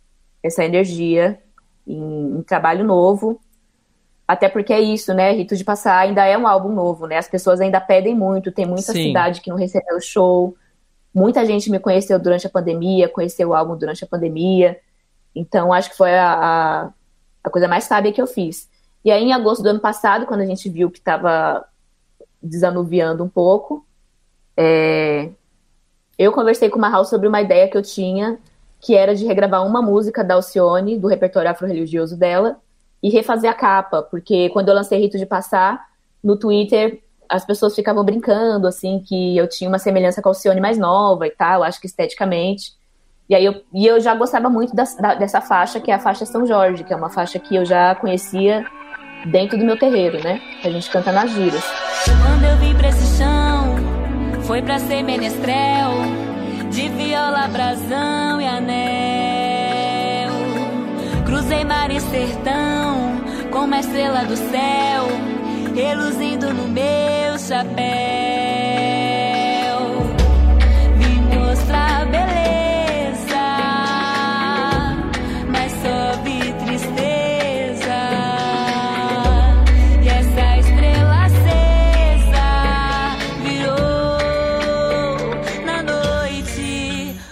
[0.42, 1.40] essa energia
[1.86, 3.40] em, em trabalho novo.
[4.26, 5.32] Até porque é isso, né?
[5.32, 7.18] Rito de Passar ainda é um álbum novo, né?
[7.18, 9.08] As pessoas ainda pedem muito, tem muita Sim.
[9.08, 10.56] cidade que não recebeu show.
[11.14, 14.80] Muita gente me conheceu durante a pandemia, conheceu o álbum durante a pandemia.
[15.36, 16.90] Então, acho que foi a, a,
[17.44, 18.70] a coisa mais sábia que eu fiz.
[19.04, 21.66] E aí, em agosto do ano passado, quando a gente viu que estava
[22.42, 23.86] desanuviando um pouco,
[24.56, 25.32] é,
[26.20, 28.38] eu conversei com o Mahal sobre uma ideia que eu tinha,
[28.82, 32.58] que era de regravar uma música da Alcione, do repertório afro-religioso dela,
[33.02, 35.88] e refazer a capa, porque quando eu lancei Rito de Passar,
[36.22, 40.60] no Twitter as pessoas ficavam brincando, assim, que eu tinha uma semelhança com a Alcione
[40.60, 42.74] mais nova e tal, acho que esteticamente.
[43.30, 46.00] E aí eu, e eu já gostava muito da, da, dessa faixa, que é a
[46.00, 48.66] faixa São Jorge, que é uma faixa que eu já conhecia
[49.28, 50.42] dentro do meu terreiro, né?
[50.60, 51.64] Que a gente canta nas giras.
[52.04, 53.76] Quando eu vim pra esse chão,
[54.50, 55.92] foi pra ser menestrel,
[56.80, 60.32] de viola, brasão e anel.
[61.26, 65.08] Cruzei mar e sertão, com uma estrela do céu,
[65.76, 68.49] reluzindo no meu chapéu.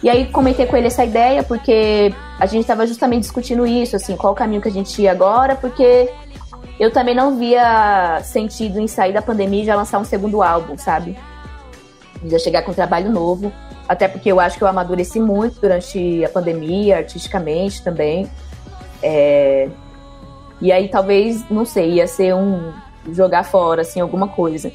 [0.08, 4.16] E aí comentei com ele essa ideia, porque a gente estava justamente discutindo isso, assim,
[4.16, 6.10] qual o caminho que a gente ia agora, porque
[6.80, 10.78] eu também não via sentido em sair da pandemia e já lançar um segundo álbum,
[10.78, 11.18] sabe?
[12.24, 13.52] Já chegar com um trabalho novo.
[13.86, 18.32] Até porque eu acho que eu amadureci muito durante a pandemia, artisticamente também.
[19.04, 19.68] É...
[20.62, 22.72] E aí talvez, não sei, ia ser um
[23.12, 24.72] jogar fora, assim, alguma coisa.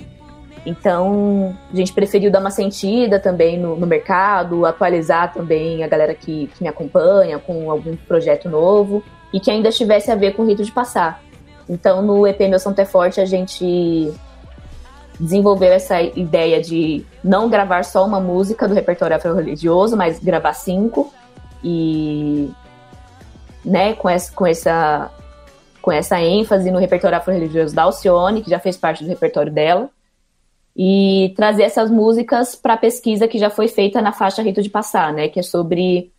[0.65, 6.15] Então, a gente preferiu dar uma sentida também no, no mercado, atualizar também a galera
[6.15, 10.43] que, que, me acompanha com algum projeto novo e que ainda tivesse a ver com
[10.43, 11.21] o rito de passar.
[11.69, 14.13] Então, no EP Meu Santo é Forte, a gente
[15.19, 21.13] desenvolveu essa ideia de não gravar só uma música do repertório afro-religioso, mas gravar cinco
[21.63, 22.51] e
[23.65, 25.11] né, com essa, com essa
[25.81, 29.91] com essa ênfase no repertório afro-religioso da Alcione, que já fez parte do repertório dela
[30.77, 34.71] e trazer essas músicas para a pesquisa que já foi feita na faixa Rito de
[34.71, 36.11] Passar, né, que é sobre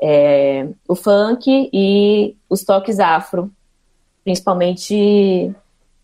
[0.00, 3.50] é, o funk e os toques afro,
[4.24, 5.54] principalmente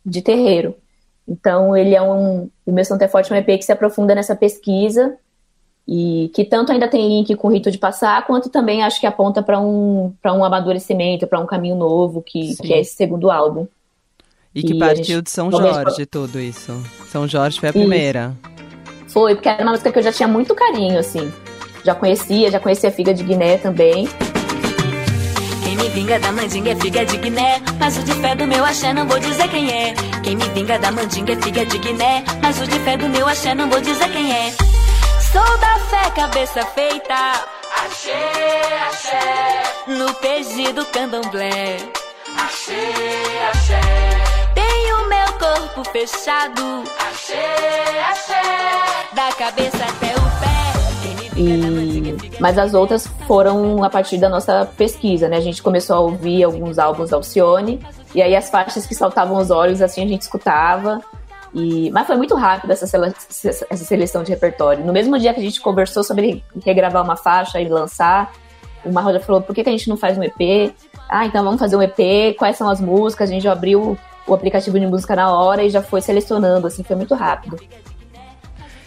[0.04, 0.74] de terreiro.
[1.28, 2.48] Então, ele é um.
[2.66, 5.16] O meu Santo é Forte é um EP que se aprofunda nessa pesquisa
[5.86, 9.06] e que tanto ainda tem link com o Rito de Passar, quanto também acho que
[9.06, 13.66] aponta para um, um amadurecimento, para um caminho novo, que, que é esse segundo álbum.
[14.54, 15.22] E que partiu gente...
[15.22, 16.82] de São Jorge tudo isso.
[17.10, 18.36] São Jorge foi a primeira.
[18.44, 18.52] Isso.
[19.08, 21.32] Foi, porque era uma música que eu já tinha muito carinho, assim.
[21.84, 24.08] Já conhecia, já conhecia a Figa de Guiné também.
[25.62, 28.62] Quem me vinga da mandinga é figa de Guiné Mas o de fé do meu
[28.62, 32.22] axé não vou dizer quem é Quem me vinga da mandinga é figa de Guiné
[32.42, 34.50] Mas o de fé do meu axé não vou dizer quem é
[35.32, 37.14] Sou da fé, cabeça feita
[37.84, 38.30] Axé,
[38.86, 41.78] axé No PG do candomblé
[42.36, 42.92] Axé,
[43.50, 44.11] axé
[45.12, 46.62] meu corpo fechado.
[46.98, 48.42] Axé, axé.
[49.14, 51.38] Da cabeça até o pé.
[51.38, 52.40] E...
[52.40, 55.36] Mas as outras foram a partir da nossa pesquisa, né?
[55.36, 57.78] A gente começou a ouvir alguns álbuns da Alcione.
[58.14, 61.02] E aí as faixas que saltavam os olhos, assim, a gente escutava.
[61.52, 61.90] E...
[61.90, 63.12] Mas foi muito rápido essa, sele...
[63.28, 64.84] essa seleção de repertório.
[64.84, 68.32] No mesmo dia que a gente conversou sobre regravar uma faixa e lançar,
[68.82, 70.74] o Marroja falou, por que, que a gente não faz um EP?
[71.08, 73.28] Ah, então vamos fazer um EP, quais são as músicas?
[73.28, 76.82] A gente já abriu o aplicativo de música na hora e já foi selecionando, assim,
[76.82, 77.58] foi muito rápido.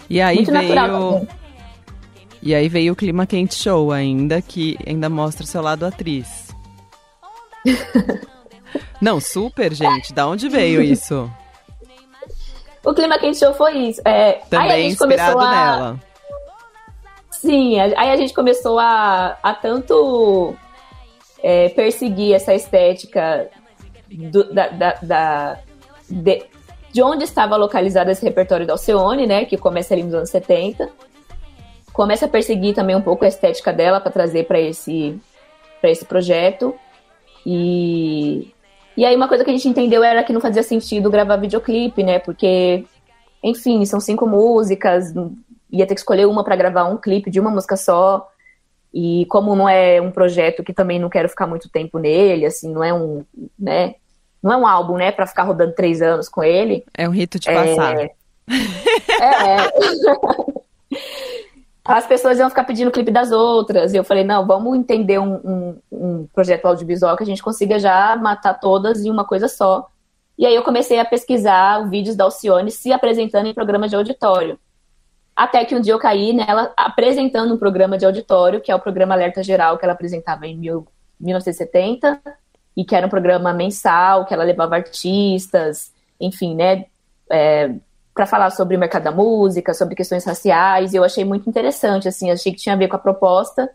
[0.10, 0.76] E aí muito veio...
[0.76, 1.28] natural
[2.42, 6.56] E aí veio o Clima Quente Show ainda, que ainda mostra seu lado atriz.
[9.02, 10.14] Não, super, gente.
[10.14, 11.30] Da onde veio isso?
[12.84, 14.02] O Clima Quente Show foi isso.
[14.06, 15.52] É, Também aí a gente inspirado a...
[15.52, 16.00] nela.
[17.32, 20.56] Sim, aí a gente começou a, a tanto
[21.44, 23.50] é, perseguir essa estética
[24.10, 25.60] do, da, da, da
[26.10, 26.44] de,
[26.92, 30.90] de, onde estava localizado esse repertório da Alcione, né, que começa ali nos anos 70.
[31.92, 35.20] Começa a perseguir também um pouco a estética dela para trazer para esse,
[35.84, 36.76] esse projeto.
[37.46, 38.54] E,
[38.98, 42.04] e aí uma coisa que a gente entendeu era que não fazia sentido gravar videoclipe,
[42.04, 42.86] né, porque,
[43.44, 45.14] enfim, são cinco músicas,
[45.72, 48.30] ia ter que escolher uma para gravar um clipe de uma música só.
[48.98, 52.72] E como não é um projeto que também não quero ficar muito tempo nele, assim,
[52.72, 53.26] não é um,
[53.60, 53.96] né,
[54.42, 56.86] não é um álbum, né, para ficar rodando três anos com ele.
[56.98, 57.98] É um rito de passar.
[58.00, 58.16] É,
[59.20, 59.58] é.
[61.84, 63.94] As pessoas iam ficar pedindo clipe das outras.
[63.94, 67.78] E eu falei, não, vamos entender um, um, um projeto audiovisual que a gente consiga
[67.78, 69.90] já matar todas em uma coisa só.
[70.38, 74.58] E aí eu comecei a pesquisar vídeos da Alcione se apresentando em programa de auditório.
[75.36, 78.80] Até que um dia eu caí nela apresentando um programa de auditório, que é o
[78.80, 80.88] programa Alerta Geral, que ela apresentava em mil,
[81.20, 82.22] 1970,
[82.78, 86.86] e que era um programa mensal, que ela levava artistas, enfim, né,
[87.30, 87.72] é,
[88.14, 92.08] para falar sobre o mercado da música, sobre questões raciais, e eu achei muito interessante,
[92.08, 93.70] assim, achei que tinha a ver com a proposta,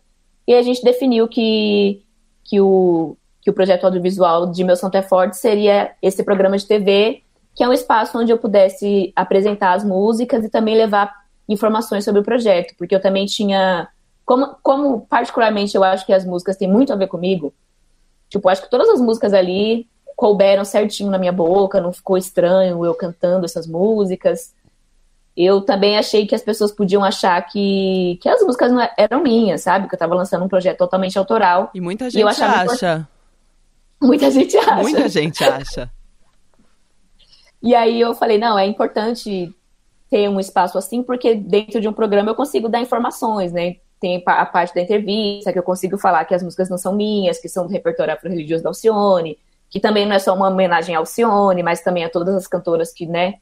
[0.46, 2.02] e a gente definiu que,
[2.44, 6.66] que, o, que o projeto audiovisual de Meu Santo é Forte seria esse programa de
[6.66, 7.22] TV,
[7.54, 11.19] que é um espaço onde eu pudesse apresentar as músicas e também levar
[11.50, 13.88] informações sobre o projeto, porque eu também tinha
[14.24, 17.52] como, como particularmente eu acho que as músicas têm muito a ver comigo,
[18.28, 22.84] tipo, acho que todas as músicas ali couberam certinho na minha boca, não ficou estranho
[22.84, 24.54] eu cantando essas músicas.
[25.36, 29.22] Eu também achei que as pessoas podiam achar que, que as músicas não é, eram
[29.22, 29.88] minhas, sabe?
[29.88, 31.70] Que eu tava lançando um projeto totalmente autoral.
[31.74, 33.08] E muita gente e acha.
[34.02, 34.74] Muita gente acha.
[34.76, 35.90] Muita gente acha.
[37.62, 39.54] e aí eu falei, não, é importante
[40.10, 43.76] ter um espaço assim, porque dentro de um programa eu consigo dar informações, né?
[44.00, 47.38] Tem a parte da entrevista, que eu consigo falar que as músicas não são minhas,
[47.38, 50.98] que são do repertório afro-religioso da Alcione, que também não é só uma homenagem à
[50.98, 53.34] Alcione, mas também a todas as cantoras que, né,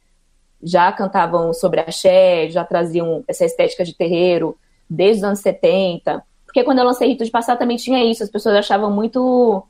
[0.63, 4.57] já cantavam sobre axé, já traziam essa estética de terreiro
[4.91, 6.23] desde os anos 70.
[6.45, 9.65] Porque quando eu lancei Rito de Passar também tinha isso, as pessoas achavam muito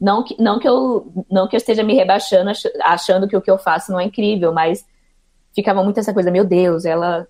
[0.00, 2.50] não que, não que eu não que eu esteja me rebaixando
[2.82, 4.84] achando que o que eu faço não é incrível, mas
[5.54, 7.26] ficava muito essa coisa, meu Deus, ela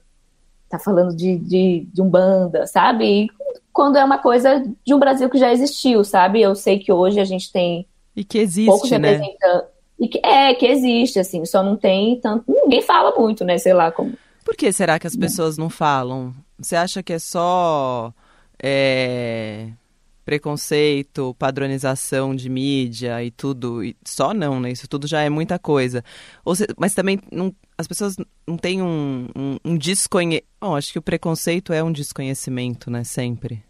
[0.68, 3.04] tá falando de, de, de Umbanda, sabe?
[3.04, 3.30] E
[3.72, 6.40] quando é uma coisa de um Brasil que já existiu, sabe?
[6.40, 9.20] Eu sei que hoje a gente tem e que existe, né?
[9.98, 12.44] E que, é, que existe, assim, só não tem tanto.
[12.48, 13.58] Ninguém fala muito, né?
[13.58, 14.12] Sei lá como.
[14.44, 16.34] Por que será que as pessoas não falam?
[16.58, 18.12] Você acha que é só
[18.62, 19.68] é,
[20.24, 23.84] preconceito, padronização de mídia e tudo?
[23.84, 24.70] E só não, né?
[24.70, 26.02] Isso tudo já é muita coisa.
[26.54, 30.48] Se, mas também não, as pessoas não têm um, um, um desconhecimento.
[30.60, 33.04] Oh, acho que o preconceito é um desconhecimento, né?
[33.04, 33.62] Sempre.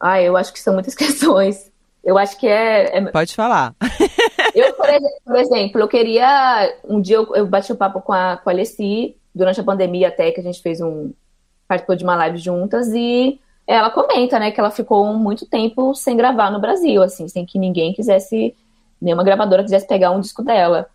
[0.00, 1.70] Ah, eu acho que são muitas questões.
[2.02, 2.98] Eu acho que é.
[2.98, 3.00] é...
[3.10, 3.74] Pode falar.
[4.54, 4.86] eu, por,
[5.24, 6.78] por, exemplo, eu queria.
[6.84, 9.64] Um dia eu, eu bati o um papo com a, com a Alessi, durante a
[9.64, 11.12] pandemia até, que a gente fez um.
[11.66, 16.16] participou de uma live juntas, e ela comenta, né, que ela ficou muito tempo sem
[16.16, 18.54] gravar no Brasil, assim, sem que ninguém quisesse.
[19.00, 20.88] nenhuma gravadora quisesse pegar um disco dela.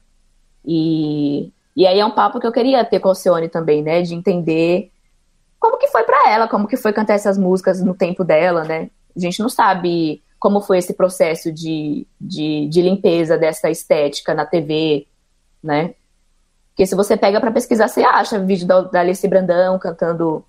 [0.66, 4.02] E, e aí é um papo que eu queria ter com a Alcione também, né,
[4.02, 4.92] de entender
[5.60, 8.90] como que foi para ela, como que foi cantar essas músicas no tempo dela, né?
[9.16, 14.46] A gente não sabe como foi esse processo de, de, de limpeza dessa estética na
[14.46, 15.06] TV,
[15.62, 15.94] né?
[16.70, 20.46] Porque se você pega para pesquisar, você acha vídeo da, da Alice Brandão cantando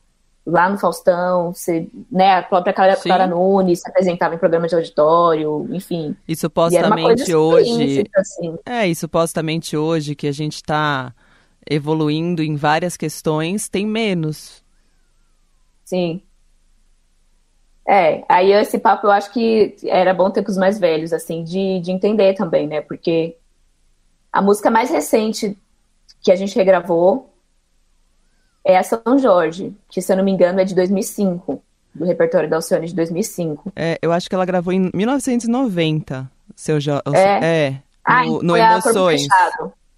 [0.51, 4.77] lá no Faustão, você, né, a própria Clara, Clara Nunes se apresentava em programas de
[4.77, 6.17] auditório, enfim.
[6.27, 8.05] E supostamente e hoje.
[8.15, 8.59] Assim.
[8.67, 11.15] É, e supostamente hoje que a gente está
[11.69, 14.63] evoluindo em várias questões, tem menos.
[15.85, 16.23] Sim.
[17.87, 21.43] É, aí esse papo eu acho que era bom ter com os mais velhos, assim,
[21.43, 22.81] de, de entender também, né?
[22.81, 23.37] Porque
[24.33, 25.57] a música mais recente
[26.23, 27.30] que a gente regravou
[28.71, 31.63] é a São Jorge, que se eu não me engano é de 2005,
[31.95, 33.73] do repertório da Alcione de 2005.
[33.77, 36.93] É, eu acho que ela gravou em 1990, seu jo...
[37.13, 39.27] É, é ah, no, no Emoções.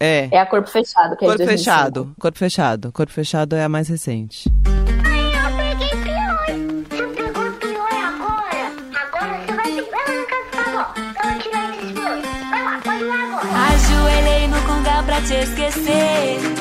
[0.01, 0.29] É.
[0.33, 2.93] é a Corpo Fechado, que é Corpo Fechado, Corpo Fechado.
[2.93, 4.51] Corpo Fechado é a mais recente.
[15.23, 16.52] te esquecer.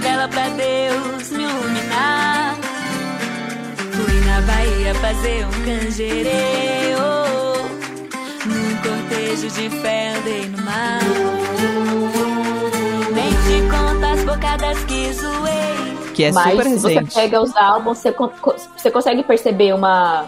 [0.00, 2.56] Vela pra Deus me iluminar.
[3.92, 6.98] Fui na Bahia fazer um canjereio.
[8.46, 11.00] Num cortejo de fé andei no mar.
[13.12, 16.12] Nem te conta as bocadas que zoei.
[16.14, 16.80] Que é Mas super recente.
[16.80, 18.14] se você pega os álbuns, você,
[18.76, 20.26] você consegue perceber uma...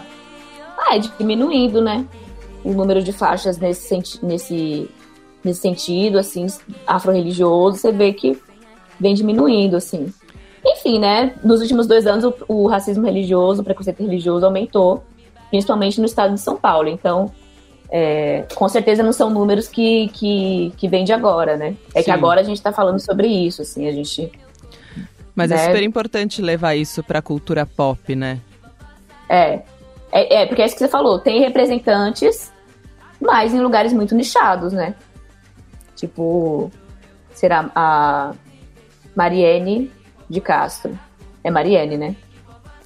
[0.77, 2.05] Ah, é diminuindo, né?
[2.63, 4.89] O número de faixas nesse, nesse
[5.43, 6.45] nesse sentido, assim,
[6.85, 8.39] afro-religioso, você vê que
[9.01, 10.13] vem diminuindo, assim.
[10.63, 15.03] Enfim, né, nos últimos dois anos o, o racismo religioso, o preconceito religioso aumentou,
[15.49, 16.87] principalmente no estado de São Paulo.
[16.87, 17.31] Então,
[17.89, 21.75] é, com certeza não são números que, que, que vem de agora, né?
[21.95, 22.05] É Sim.
[22.05, 24.31] que agora a gente está falando sobre isso, assim, a gente...
[25.35, 25.61] Mas é né?
[25.61, 28.39] é super importante levar isso para a cultura pop, né?
[29.27, 29.61] É.
[30.11, 30.41] é.
[30.41, 32.51] É, porque é isso que você falou, tem representantes,
[33.19, 34.93] mas em lugares muito nichados, né?
[35.95, 36.71] Tipo,
[37.33, 38.33] será a
[39.15, 39.91] Mariene
[40.29, 40.97] de Castro.
[41.43, 42.15] É Mariene, né?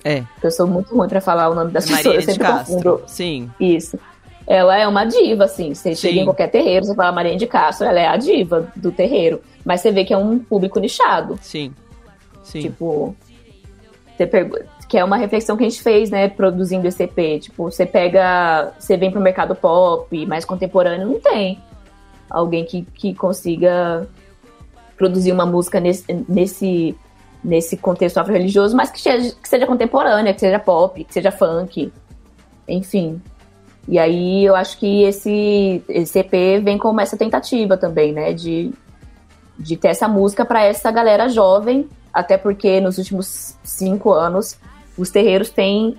[0.04, 0.24] É.
[0.42, 2.76] Eu sou muito ruim pra falar o nome das Mariene pessoas, eu sempre de Castro.
[2.76, 3.04] confundo.
[3.08, 3.52] Sim.
[3.60, 4.00] Isso.
[4.48, 5.74] Ela é uma diva, assim.
[5.74, 6.08] Você Sim.
[6.10, 9.42] chega em qualquer terreiro, você fala Mariene de Castro, ela é a diva do terreiro.
[9.64, 11.40] Mas você vê que é um público nichado.
[11.42, 11.74] Sim.
[12.44, 12.62] Sim.
[12.62, 13.16] Tipo,
[14.16, 17.42] você pergunta que é uma reflexão que a gente fez, né, produzindo esse EP.
[17.42, 21.60] Tipo, você pega, você vem pro mercado pop, mais contemporâneo, não tem
[22.30, 24.08] alguém que, que consiga
[24.98, 26.96] produzir uma música nesse, nesse,
[27.44, 31.92] nesse contexto afro-religioso, mas que seja, que seja contemporânea, que seja pop, que seja funk,
[32.68, 33.22] enfim.
[33.88, 38.72] E aí eu acho que esse, esse EP vem como essa tentativa também, né, de,
[39.58, 44.58] de ter essa música para essa galera jovem, até porque nos últimos cinco anos
[44.98, 45.98] os terreiros têm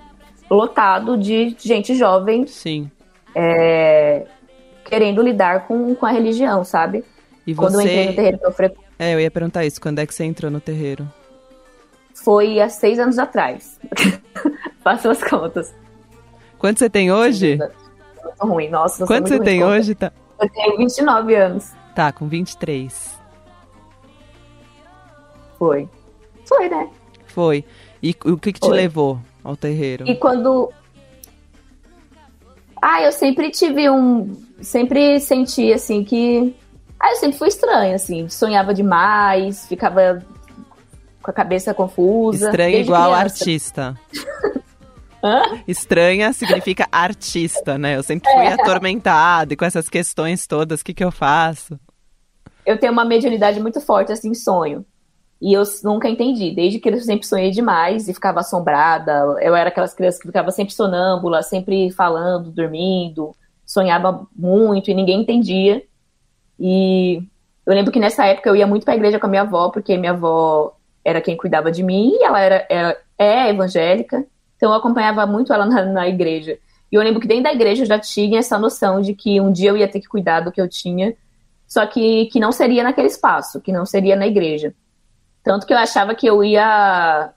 [0.49, 2.47] lotado de gente jovem.
[2.47, 2.89] Sim.
[3.35, 4.25] É,
[4.83, 7.03] querendo lidar com, com a religião, sabe?
[7.45, 9.79] E Quando eu entrei no terreiro que eu frequento, É, eu ia perguntar isso.
[9.79, 11.07] Quando é que você entrou no terreiro?
[12.23, 13.79] foi há seis anos atrás.
[14.83, 15.73] Faço as contas.
[16.57, 17.57] Quanto você tem hoje?
[17.57, 18.97] Muito ruim, nossa.
[18.97, 19.93] sou Quanto você tem hoje?
[19.95, 21.71] Tá, Eu tenho 29 anos.
[21.95, 23.17] tá com 23.
[25.57, 25.87] Foi.
[26.45, 26.89] Foi, né?
[27.27, 27.63] Foi.
[28.01, 28.75] E o que, que te Foi.
[28.75, 30.07] levou ao terreiro?
[30.07, 30.71] E quando.
[32.81, 34.35] Ah, eu sempre tive um.
[34.61, 36.53] Sempre senti, assim, que.
[36.99, 38.27] Ah, eu sempre fui estranha, assim.
[38.29, 40.23] Sonhava demais, ficava
[41.21, 42.47] com a cabeça confusa.
[42.47, 43.23] Estranha igual criança.
[43.23, 43.95] artista.
[45.23, 45.41] Hã?
[45.67, 47.97] Estranha significa artista, né?
[47.97, 48.53] Eu sempre fui É.
[48.53, 51.79] atormentada e com essas questões todas, o que, que eu faço?
[52.65, 54.85] Eu tenho uma mediunidade muito forte, assim, sonho.
[55.41, 56.53] E eu nunca entendi.
[56.53, 59.11] Desde que eu sempre sonhei demais e ficava assombrada.
[59.41, 63.35] Eu era aquelas crianças que ficava sempre sonâmbula, sempre falando, dormindo.
[63.65, 65.83] Sonhava muito e ninguém entendia.
[66.59, 67.17] E
[67.65, 69.97] eu lembro que nessa época eu ia muito pra igreja com a minha avó, porque
[69.97, 74.25] minha avó era quem cuidava de mim e ela era, era- é evangélica.
[74.55, 76.57] Então eu acompanhava muito ela na, na igreja.
[76.91, 79.51] E eu lembro que dentro da igreja eu já tinha essa noção de que um
[79.51, 81.15] dia eu ia ter que cuidar do que eu tinha
[81.67, 84.73] só que, que não seria naquele espaço, que não seria na igreja.
[85.43, 87.31] Tanto que eu achava que eu ia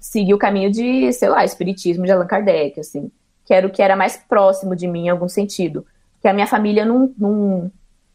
[0.00, 3.10] seguir o caminho de, sei lá, espiritismo de Allan Kardec, assim,
[3.44, 5.84] que era o que era mais próximo de mim em algum sentido.
[6.20, 7.72] Que a minha família não, não.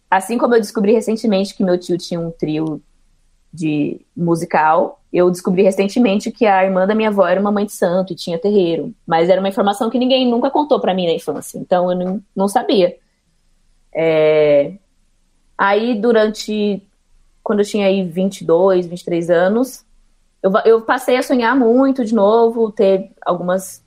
[0.09, 2.81] Assim como eu descobri recentemente que meu tio tinha um trio
[3.51, 7.71] de musical, eu descobri recentemente que a irmã da minha avó era uma mãe de
[7.71, 8.93] santo e tinha terreiro.
[9.07, 12.21] Mas era uma informação que ninguém nunca contou pra mim na infância, então eu não,
[12.35, 12.97] não sabia.
[13.93, 14.73] É,
[15.57, 16.81] Aí, durante.
[17.43, 19.85] Quando eu tinha aí 22, 23 anos,
[20.41, 23.83] eu, eu passei a sonhar muito de novo, ter algumas.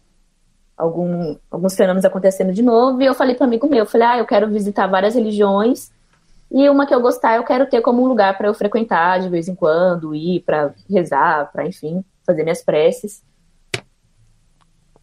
[0.78, 4.06] Algum, alguns fenômenos acontecendo de novo, e eu falei para um amigo meu, eu falei,
[4.06, 5.90] ah, eu quero visitar várias religiões,
[6.50, 9.28] e uma que eu gostar, eu quero ter como um lugar para eu frequentar de
[9.28, 13.22] vez em quando, ir para rezar, para enfim, fazer minhas preces.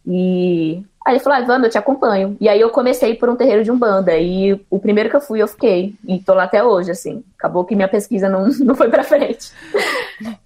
[0.08, 2.36] E aí ele falou, ah, Wanda, eu te acompanho.
[2.40, 4.16] E aí eu comecei por um terreiro de Umbanda.
[4.16, 5.94] E o primeiro que eu fui, eu fiquei.
[6.06, 7.24] E tô lá até hoje, assim.
[7.36, 9.50] Acabou que minha pesquisa não, não foi pra frente.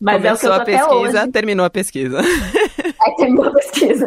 [0.01, 1.31] Mas é o que eu Começou tô a até pesquisa, hoje.
[1.33, 2.21] terminou a pesquisa.
[3.03, 4.07] Aí terminou a pesquisa.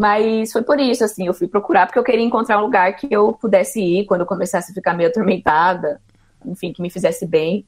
[0.00, 3.06] Mas foi por isso, assim, eu fui procurar porque eu queria encontrar um lugar que
[3.10, 6.00] eu pudesse ir quando eu começasse a ficar meio atormentada,
[6.42, 7.66] enfim, que me fizesse bem.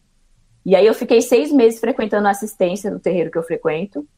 [0.64, 4.08] E aí eu fiquei seis meses frequentando a assistência no terreiro que eu frequento.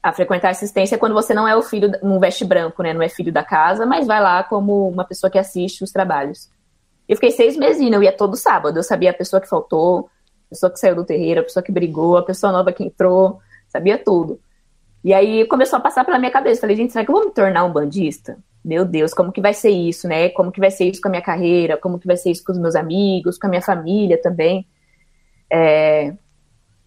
[0.00, 2.94] A frequentar assistência é quando você não é o filho, não veste branco, né?
[2.94, 6.48] Não é filho da casa, mas vai lá como uma pessoa que assiste os trabalhos.
[7.08, 8.78] Eu fiquei seis meses indo, eu ia todo sábado.
[8.78, 10.08] Eu sabia a pessoa que faltou,
[10.46, 13.40] a pessoa que saiu do terreiro, a pessoa que brigou, a pessoa nova que entrou,
[13.66, 14.38] sabia tudo.
[15.02, 16.60] E aí começou a passar pela minha cabeça.
[16.60, 18.36] Falei, gente, será que eu vou me tornar um bandista?
[18.62, 20.28] Meu Deus, como que vai ser isso, né?
[20.28, 21.78] Como que vai ser isso com a minha carreira?
[21.78, 24.66] Como que vai ser isso com os meus amigos, com a minha família também?
[25.50, 26.14] É...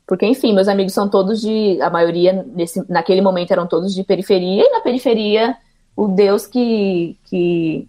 [0.06, 1.82] Porque, enfim, meus amigos são todos de.
[1.82, 5.56] A maioria, nesse, naquele momento, eram todos de periferia, e na periferia,
[5.96, 7.88] o Deus que, que,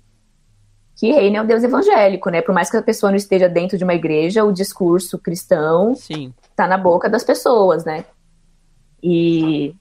[0.97, 2.41] que reina é o Deus evangélico, né?
[2.41, 6.33] Por mais que a pessoa não esteja dentro de uma igreja, o discurso cristão Sim.
[6.55, 8.05] tá na boca das pessoas, né?
[9.03, 9.75] E,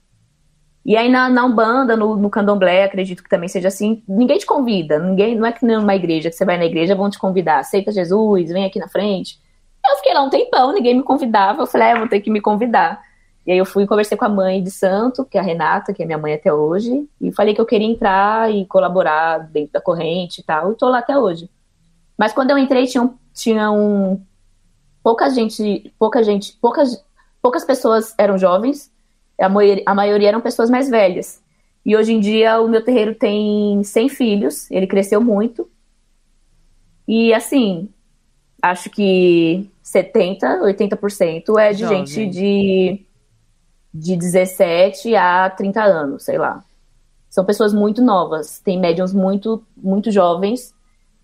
[0.84, 4.44] e aí na, na Umbanda, no, no Candomblé, acredito que também seja assim, ninguém te
[4.44, 7.58] convida, ninguém, não é que numa igreja, que você vai na igreja, vão te convidar,
[7.58, 9.40] aceita Jesus, vem aqui na frente.
[9.86, 12.40] Eu fiquei lá um tempão, ninguém me convidava, eu falei, é, vou ter que me
[12.40, 13.02] convidar.
[13.46, 15.92] E aí eu fui e conversei com a mãe de santo, que é a Renata,
[15.92, 19.72] que é minha mãe até hoje, e falei que eu queria entrar e colaborar dentro
[19.72, 21.50] da corrente e tal, e tô lá até hoje.
[22.16, 24.22] Mas quando eu entrei, tinha um, tinha um
[25.02, 27.04] pouca gente, pouca gente, poucas,
[27.42, 28.90] poucas pessoas eram jovens,
[29.40, 31.42] a maioria, a maioria eram pessoas mais velhas.
[31.84, 35.68] E hoje em dia o meu terreiro tem 100 filhos, ele cresceu muito.
[37.06, 37.88] E assim,
[38.62, 42.06] acho que 70, 80% é de Jovem.
[42.06, 43.04] gente de,
[43.92, 46.64] de 17 a 30 anos, sei lá.
[47.28, 50.72] São pessoas muito novas, tem médiums muito, muito jovens.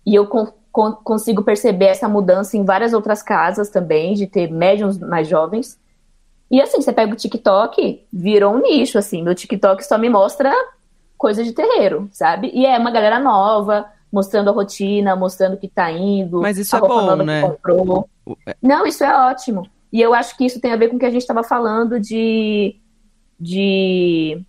[0.05, 4.51] E eu con- con- consigo perceber essa mudança em várias outras casas também, de ter
[4.51, 5.79] médiums mais jovens.
[6.51, 9.23] E assim, você pega o TikTok, virou um nicho, assim.
[9.23, 10.53] Meu TikTok só me mostra
[11.17, 12.51] coisa de terreiro, sabe?
[12.53, 16.41] E é uma galera nova, mostrando a rotina, mostrando o que tá indo.
[16.41, 17.41] Mas isso a é bom, né?
[17.41, 18.09] Comprou.
[18.45, 19.65] É- Não, isso é ótimo.
[19.93, 21.97] E eu acho que isso tem a ver com o que a gente estava falando
[22.01, 22.75] de.
[23.39, 24.43] de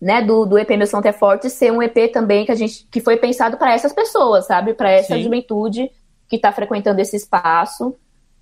[0.00, 2.86] né, do, do EP Meu Santo é Forte ser um EP também que a gente
[2.90, 4.74] que foi pensado para essas pessoas, sabe?
[4.74, 5.22] Para essa Sim.
[5.22, 5.88] juventude
[6.28, 7.94] que está frequentando esse espaço.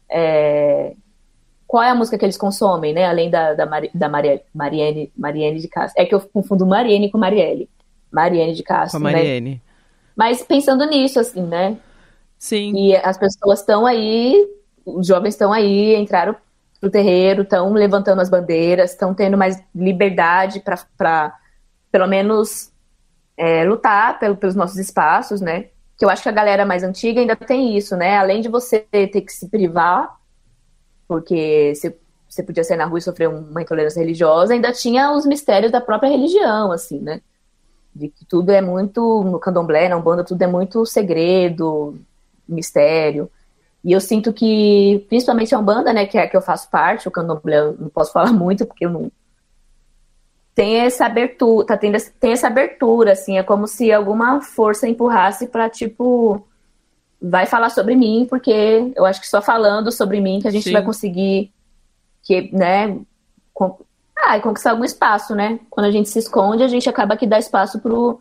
[0.09, 0.95] é,
[1.75, 3.05] qual é a música que eles consomem, né?
[3.05, 6.01] Além da, da, Mari, da Maria, Mariene, Mariene de Castro.
[6.01, 7.69] É que eu confundo Mariene com Marielle.
[8.13, 9.55] Mariene de Castro, com a Mariene.
[9.55, 9.61] Né?
[10.15, 11.77] Mas pensando nisso, assim, né?
[12.39, 12.77] Sim.
[12.77, 14.49] E as pessoas estão aí,
[14.87, 16.37] os jovens estão aí, entraram
[16.81, 20.63] pro terreiro, estão levantando as bandeiras, estão tendo mais liberdade
[20.97, 21.37] para,
[21.91, 22.71] pelo menos,
[23.37, 25.65] é, lutar pelo, pelos nossos espaços, né?
[25.99, 28.17] Que eu acho que a galera mais antiga ainda tem isso, né?
[28.17, 30.23] Além de você ter que se privar,
[31.07, 31.97] porque você,
[32.29, 35.81] você podia sair na rua e sofrer uma intolerância religiosa, ainda tinha os mistérios da
[35.81, 37.21] própria religião, assim, né?
[37.95, 41.99] De que tudo é muito, no candomblé, na Umbanda, tudo é muito segredo,
[42.49, 43.31] mistério.
[43.85, 47.07] E eu sinto que, principalmente a Umbanda, né, que é a que eu faço parte,
[47.07, 49.13] o candomblé eu não posso falar muito, porque eu não.
[50.55, 55.49] Tem essa abertura, tá tendo, tem essa abertura, assim, é como se alguma força empurrasse
[55.49, 56.47] para tipo,
[57.27, 60.65] vai falar sobre mim, porque eu acho que só falando sobre mim que a gente
[60.65, 60.73] Sim.
[60.73, 61.51] vai conseguir,
[62.23, 62.99] que, né,
[63.55, 63.79] com,
[64.15, 65.59] ah, conquistar algum espaço, né?
[65.71, 68.21] Quando a gente se esconde, a gente acaba que dá espaço pro.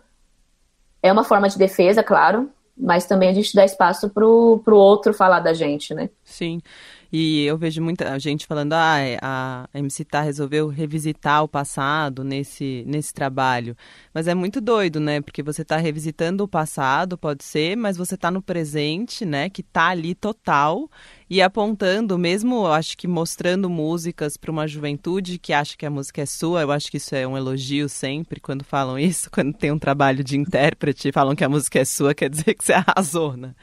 [1.01, 5.13] É uma forma de defesa, claro, mas também a gente dá espaço pro, pro outro
[5.13, 6.09] falar da gente, né?
[6.23, 6.61] Sim.
[7.15, 12.23] E eu vejo muita gente falando, ah, é, a MC Tá resolveu revisitar o passado
[12.23, 13.77] nesse, nesse trabalho.
[14.11, 15.21] Mas é muito doido, né?
[15.21, 19.47] Porque você está revisitando o passado, pode ser, mas você está no presente, né?
[19.47, 20.89] Que tá ali total
[21.29, 26.23] e apontando, mesmo acho que mostrando músicas para uma juventude que acha que a música
[26.23, 26.61] é sua.
[26.61, 30.23] Eu acho que isso é um elogio sempre quando falam isso, quando tem um trabalho
[30.23, 33.53] de intérprete, falam que a música é sua, quer dizer que você arrasou, né?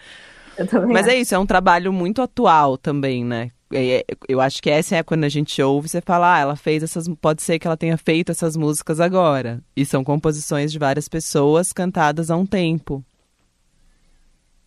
[0.88, 3.50] Mas é isso, é um trabalho muito atual também, né?
[3.72, 6.56] É, é, eu acho que essa é quando a gente ouve, você fala, ah, ela
[6.56, 7.06] fez essas.
[7.20, 9.62] Pode ser que ela tenha feito essas músicas agora.
[9.76, 13.04] E são composições de várias pessoas cantadas há um tempo.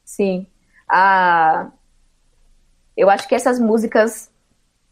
[0.05, 0.47] Sim.
[0.87, 1.69] Ah,
[2.95, 4.31] eu acho que essas músicas,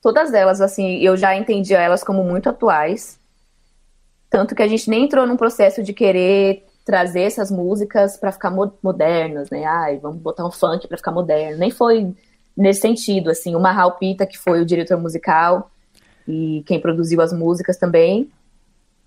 [0.01, 3.19] todas elas, assim, eu já entendia elas como muito atuais.
[4.29, 8.51] Tanto que a gente nem entrou num processo de querer trazer essas músicas para ficar
[8.81, 9.65] modernas, né?
[9.65, 11.57] Ai, vamos botar um funk para ficar moderno.
[11.57, 12.13] Nem foi
[12.55, 13.55] nesse sentido, assim.
[13.55, 15.69] O Mahal Pita, que foi o diretor musical
[16.27, 18.29] e quem produziu as músicas também,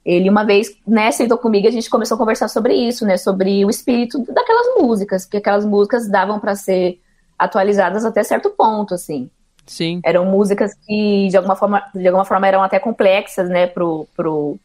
[0.04, 3.64] ele uma vez, né, sentou comigo, a gente começou a conversar sobre isso, né, sobre
[3.64, 7.00] o espírito daquelas músicas, porque aquelas músicas davam para ser
[7.38, 9.30] atualizadas até certo ponto, assim.
[9.66, 10.00] Sim.
[10.04, 14.58] Eram músicas que de alguma forma, de alguma forma eram até complexas, né, pro, pro,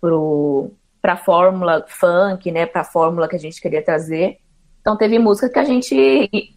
[0.00, 4.38] pro para a fórmula funk, né, para a fórmula que a gente queria trazer.
[4.80, 6.54] Então teve música que a gente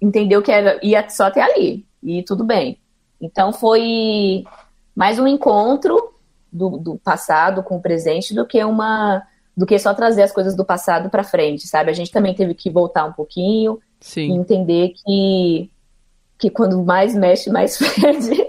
[0.00, 2.78] entendeu que era, ia só até ali e tudo bem.
[3.20, 4.44] Então foi
[4.94, 6.14] mais um encontro
[6.52, 9.22] do, do passado com o presente do que uma
[9.56, 11.90] do que só trazer as coisas do passado para frente, sabe?
[11.90, 14.30] A gente também teve que voltar um pouquinho Sim.
[14.30, 15.70] e entender que
[16.38, 18.40] que quando mais mexe, mais perde.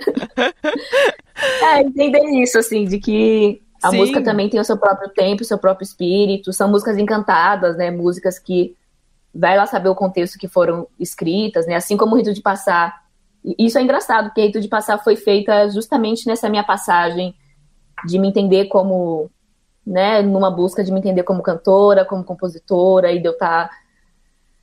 [1.64, 3.98] é, entender isso, assim, de que a Sim.
[3.98, 6.52] música também tem o seu próprio tempo, o seu próprio espírito.
[6.52, 7.90] São músicas encantadas, né?
[7.90, 8.76] Músicas que
[9.34, 11.76] vai lá saber o contexto que foram escritas, né?
[11.76, 13.04] Assim como o Rito de Passar.
[13.58, 17.34] Isso é engraçado, porque o Rito de Passar foi feita justamente nessa minha passagem
[18.06, 19.30] de me entender como,
[19.88, 20.22] né?
[20.22, 23.70] Numa busca de me entender como cantora, como compositora, e de eu estar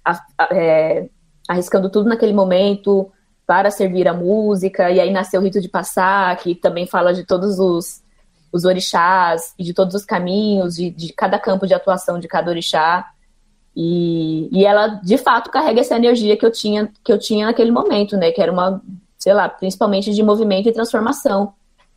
[0.04, 1.08] tá, é,
[1.48, 3.10] arriscando tudo naquele momento
[3.46, 4.90] para servir a música.
[4.90, 8.04] E aí nasceu o Rito de Passar, que também fala de todos os
[8.52, 12.50] os orixás e de todos os caminhos, de, de cada campo de atuação de cada
[12.50, 13.10] orixá.
[13.74, 17.70] E, e ela, de fato, carrega essa energia que eu tinha que eu tinha naquele
[17.70, 18.30] momento, né?
[18.30, 18.82] Que era uma,
[19.18, 21.52] sei lá, principalmente de movimento e transformação.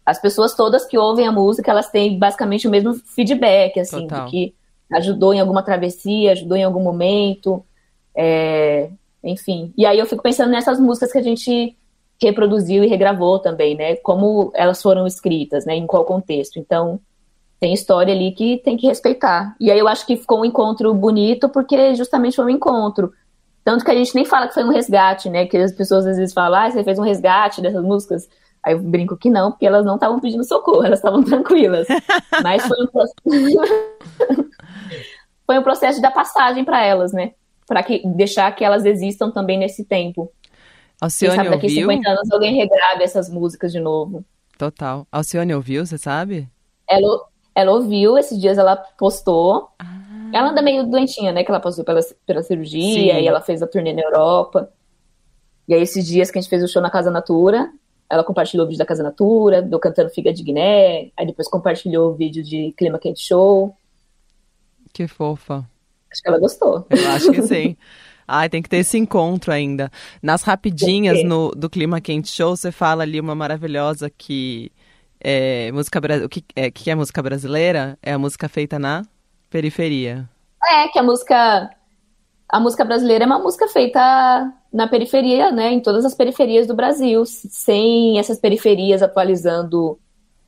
[0.05, 4.25] As pessoas todas que ouvem a música, elas têm basicamente o mesmo feedback, assim, de
[4.31, 4.55] que
[4.91, 7.63] ajudou em alguma travessia, ajudou em algum momento,
[8.15, 8.89] é,
[9.23, 9.71] enfim.
[9.77, 11.77] E aí eu fico pensando nessas músicas que a gente
[12.21, 13.95] reproduziu e regravou também, né?
[13.97, 15.75] Como elas foram escritas, né?
[15.75, 16.59] Em qual contexto.
[16.59, 16.99] Então,
[17.59, 19.55] tem história ali que tem que respeitar.
[19.59, 23.11] E aí eu acho que ficou um encontro bonito porque justamente foi um encontro.
[23.63, 25.45] Tanto que a gente nem fala que foi um resgate, né?
[25.45, 28.27] Que as pessoas às vezes falam, ah, você fez um resgate dessas músicas.
[28.63, 31.87] Aí eu brinco que não, porque elas não estavam pedindo socorro, elas estavam tranquilas.
[32.43, 32.87] Mas foi um,
[35.45, 37.33] foi um processo da passagem para elas, né?
[37.67, 40.31] Para que deixar que elas existam também nesse tempo.
[41.01, 41.89] Alcione Quem sabe daqui ouviu?
[41.91, 44.23] 50 anos alguém regrave essas músicas de novo.
[44.57, 45.07] Total.
[45.11, 46.49] Alcione ouviu, você sabe?
[46.87, 47.25] Ela,
[47.55, 49.69] ela ouviu, esses dias ela postou.
[49.79, 49.85] Ah.
[50.33, 51.43] Ela anda meio doentinha, né?
[51.43, 53.21] Que ela passou pela, pela cirurgia Sim.
[53.21, 54.71] e ela fez a turnê na Europa.
[55.67, 57.71] E aí, esses dias que a gente fez o show na Casa Natura,
[58.09, 62.11] ela compartilhou o vídeo da Casa Natura, do Cantando Figa de Guiné, aí depois compartilhou
[62.11, 63.75] o vídeo de Clima Quente Show.
[64.91, 65.63] Que fofa.
[66.11, 66.85] Acho que ela gostou.
[66.89, 67.77] Eu acho que sim.
[68.31, 69.91] Ai, tem que ter esse encontro ainda.
[70.21, 74.71] Nas rapidinhas no, do Clima Quente Show, você fala ali uma maravilhosa que
[75.19, 77.97] é música o que é, que é música brasileira?
[78.01, 79.03] É a música feita na
[79.49, 80.29] periferia.
[80.63, 81.69] É, que a música
[82.47, 86.75] a música brasileira é uma música feita na periferia, né, em todas as periferias do
[86.75, 89.99] Brasil, sem essas periferias atualizando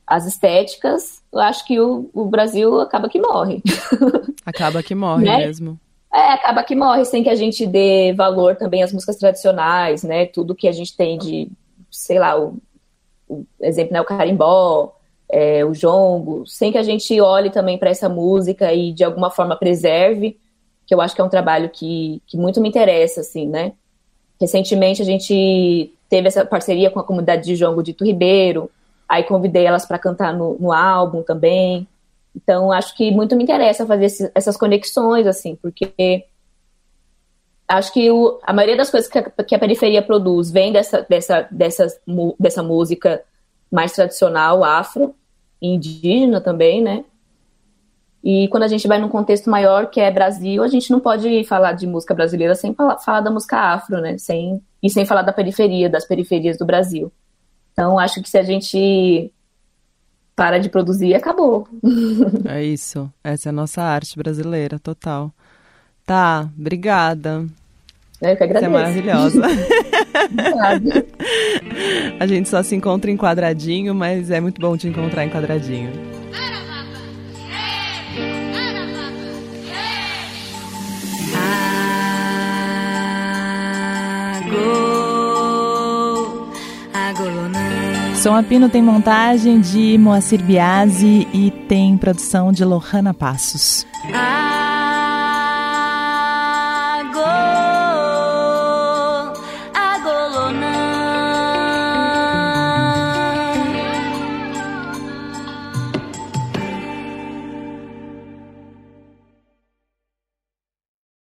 [0.06, 3.62] as estéticas, eu acho que o, o Brasil acaba que morre.
[4.44, 5.38] Acaba que morre né?
[5.38, 5.78] mesmo.
[6.14, 10.26] É, acaba que morre sem que a gente dê valor também às músicas tradicionais, né?
[10.26, 11.50] Tudo que a gente tem de,
[11.90, 12.58] sei lá, o,
[13.26, 14.94] o exemplo, né, o carimbó,
[15.32, 19.30] é, o jongo, sem que a gente olhe também para essa música e de alguma
[19.30, 20.38] forma preserve,
[20.86, 23.72] que eu acho que é um trabalho que, que muito me interessa, assim, né?
[24.38, 28.70] Recentemente a gente teve essa parceria com a comunidade de jongo de Ribeiro,
[29.08, 31.88] aí convidei elas para cantar no, no álbum também.
[32.34, 36.24] Então, acho que muito me interessa fazer esse, essas conexões, assim, porque
[37.68, 41.06] acho que o, a maioria das coisas que a, que a, periferia produz vem dessa,
[41.08, 41.86] dessa, dessa,
[42.38, 43.22] dessa música
[43.70, 45.14] mais tradicional, afro,
[45.60, 47.04] indígena também, né?
[48.24, 51.42] E quando a gente vai num contexto maior, que é Brasil, a gente não pode
[51.44, 54.16] falar de música brasileira sem falar, falar da música afro, né?
[54.16, 57.12] Sem, e sem falar da periferia, das periferias do Brasil.
[57.72, 59.32] Então, acho que se a gente
[60.34, 61.68] para de produzir, acabou.
[62.48, 63.10] É isso.
[63.22, 65.32] Essa é a nossa arte brasileira, total.
[66.04, 67.46] Tá, obrigada.
[68.20, 68.60] Eu que agradeço.
[68.60, 69.42] Você é maravilhosa.
[72.20, 75.92] a gente só se encontra em quadradinho, mas é muito bom te encontrar em quadradinho.
[88.22, 93.84] Som Apino tem montagem de Moacir Biasi e tem produção de Lohana Passos.
[94.14, 94.51] Ah.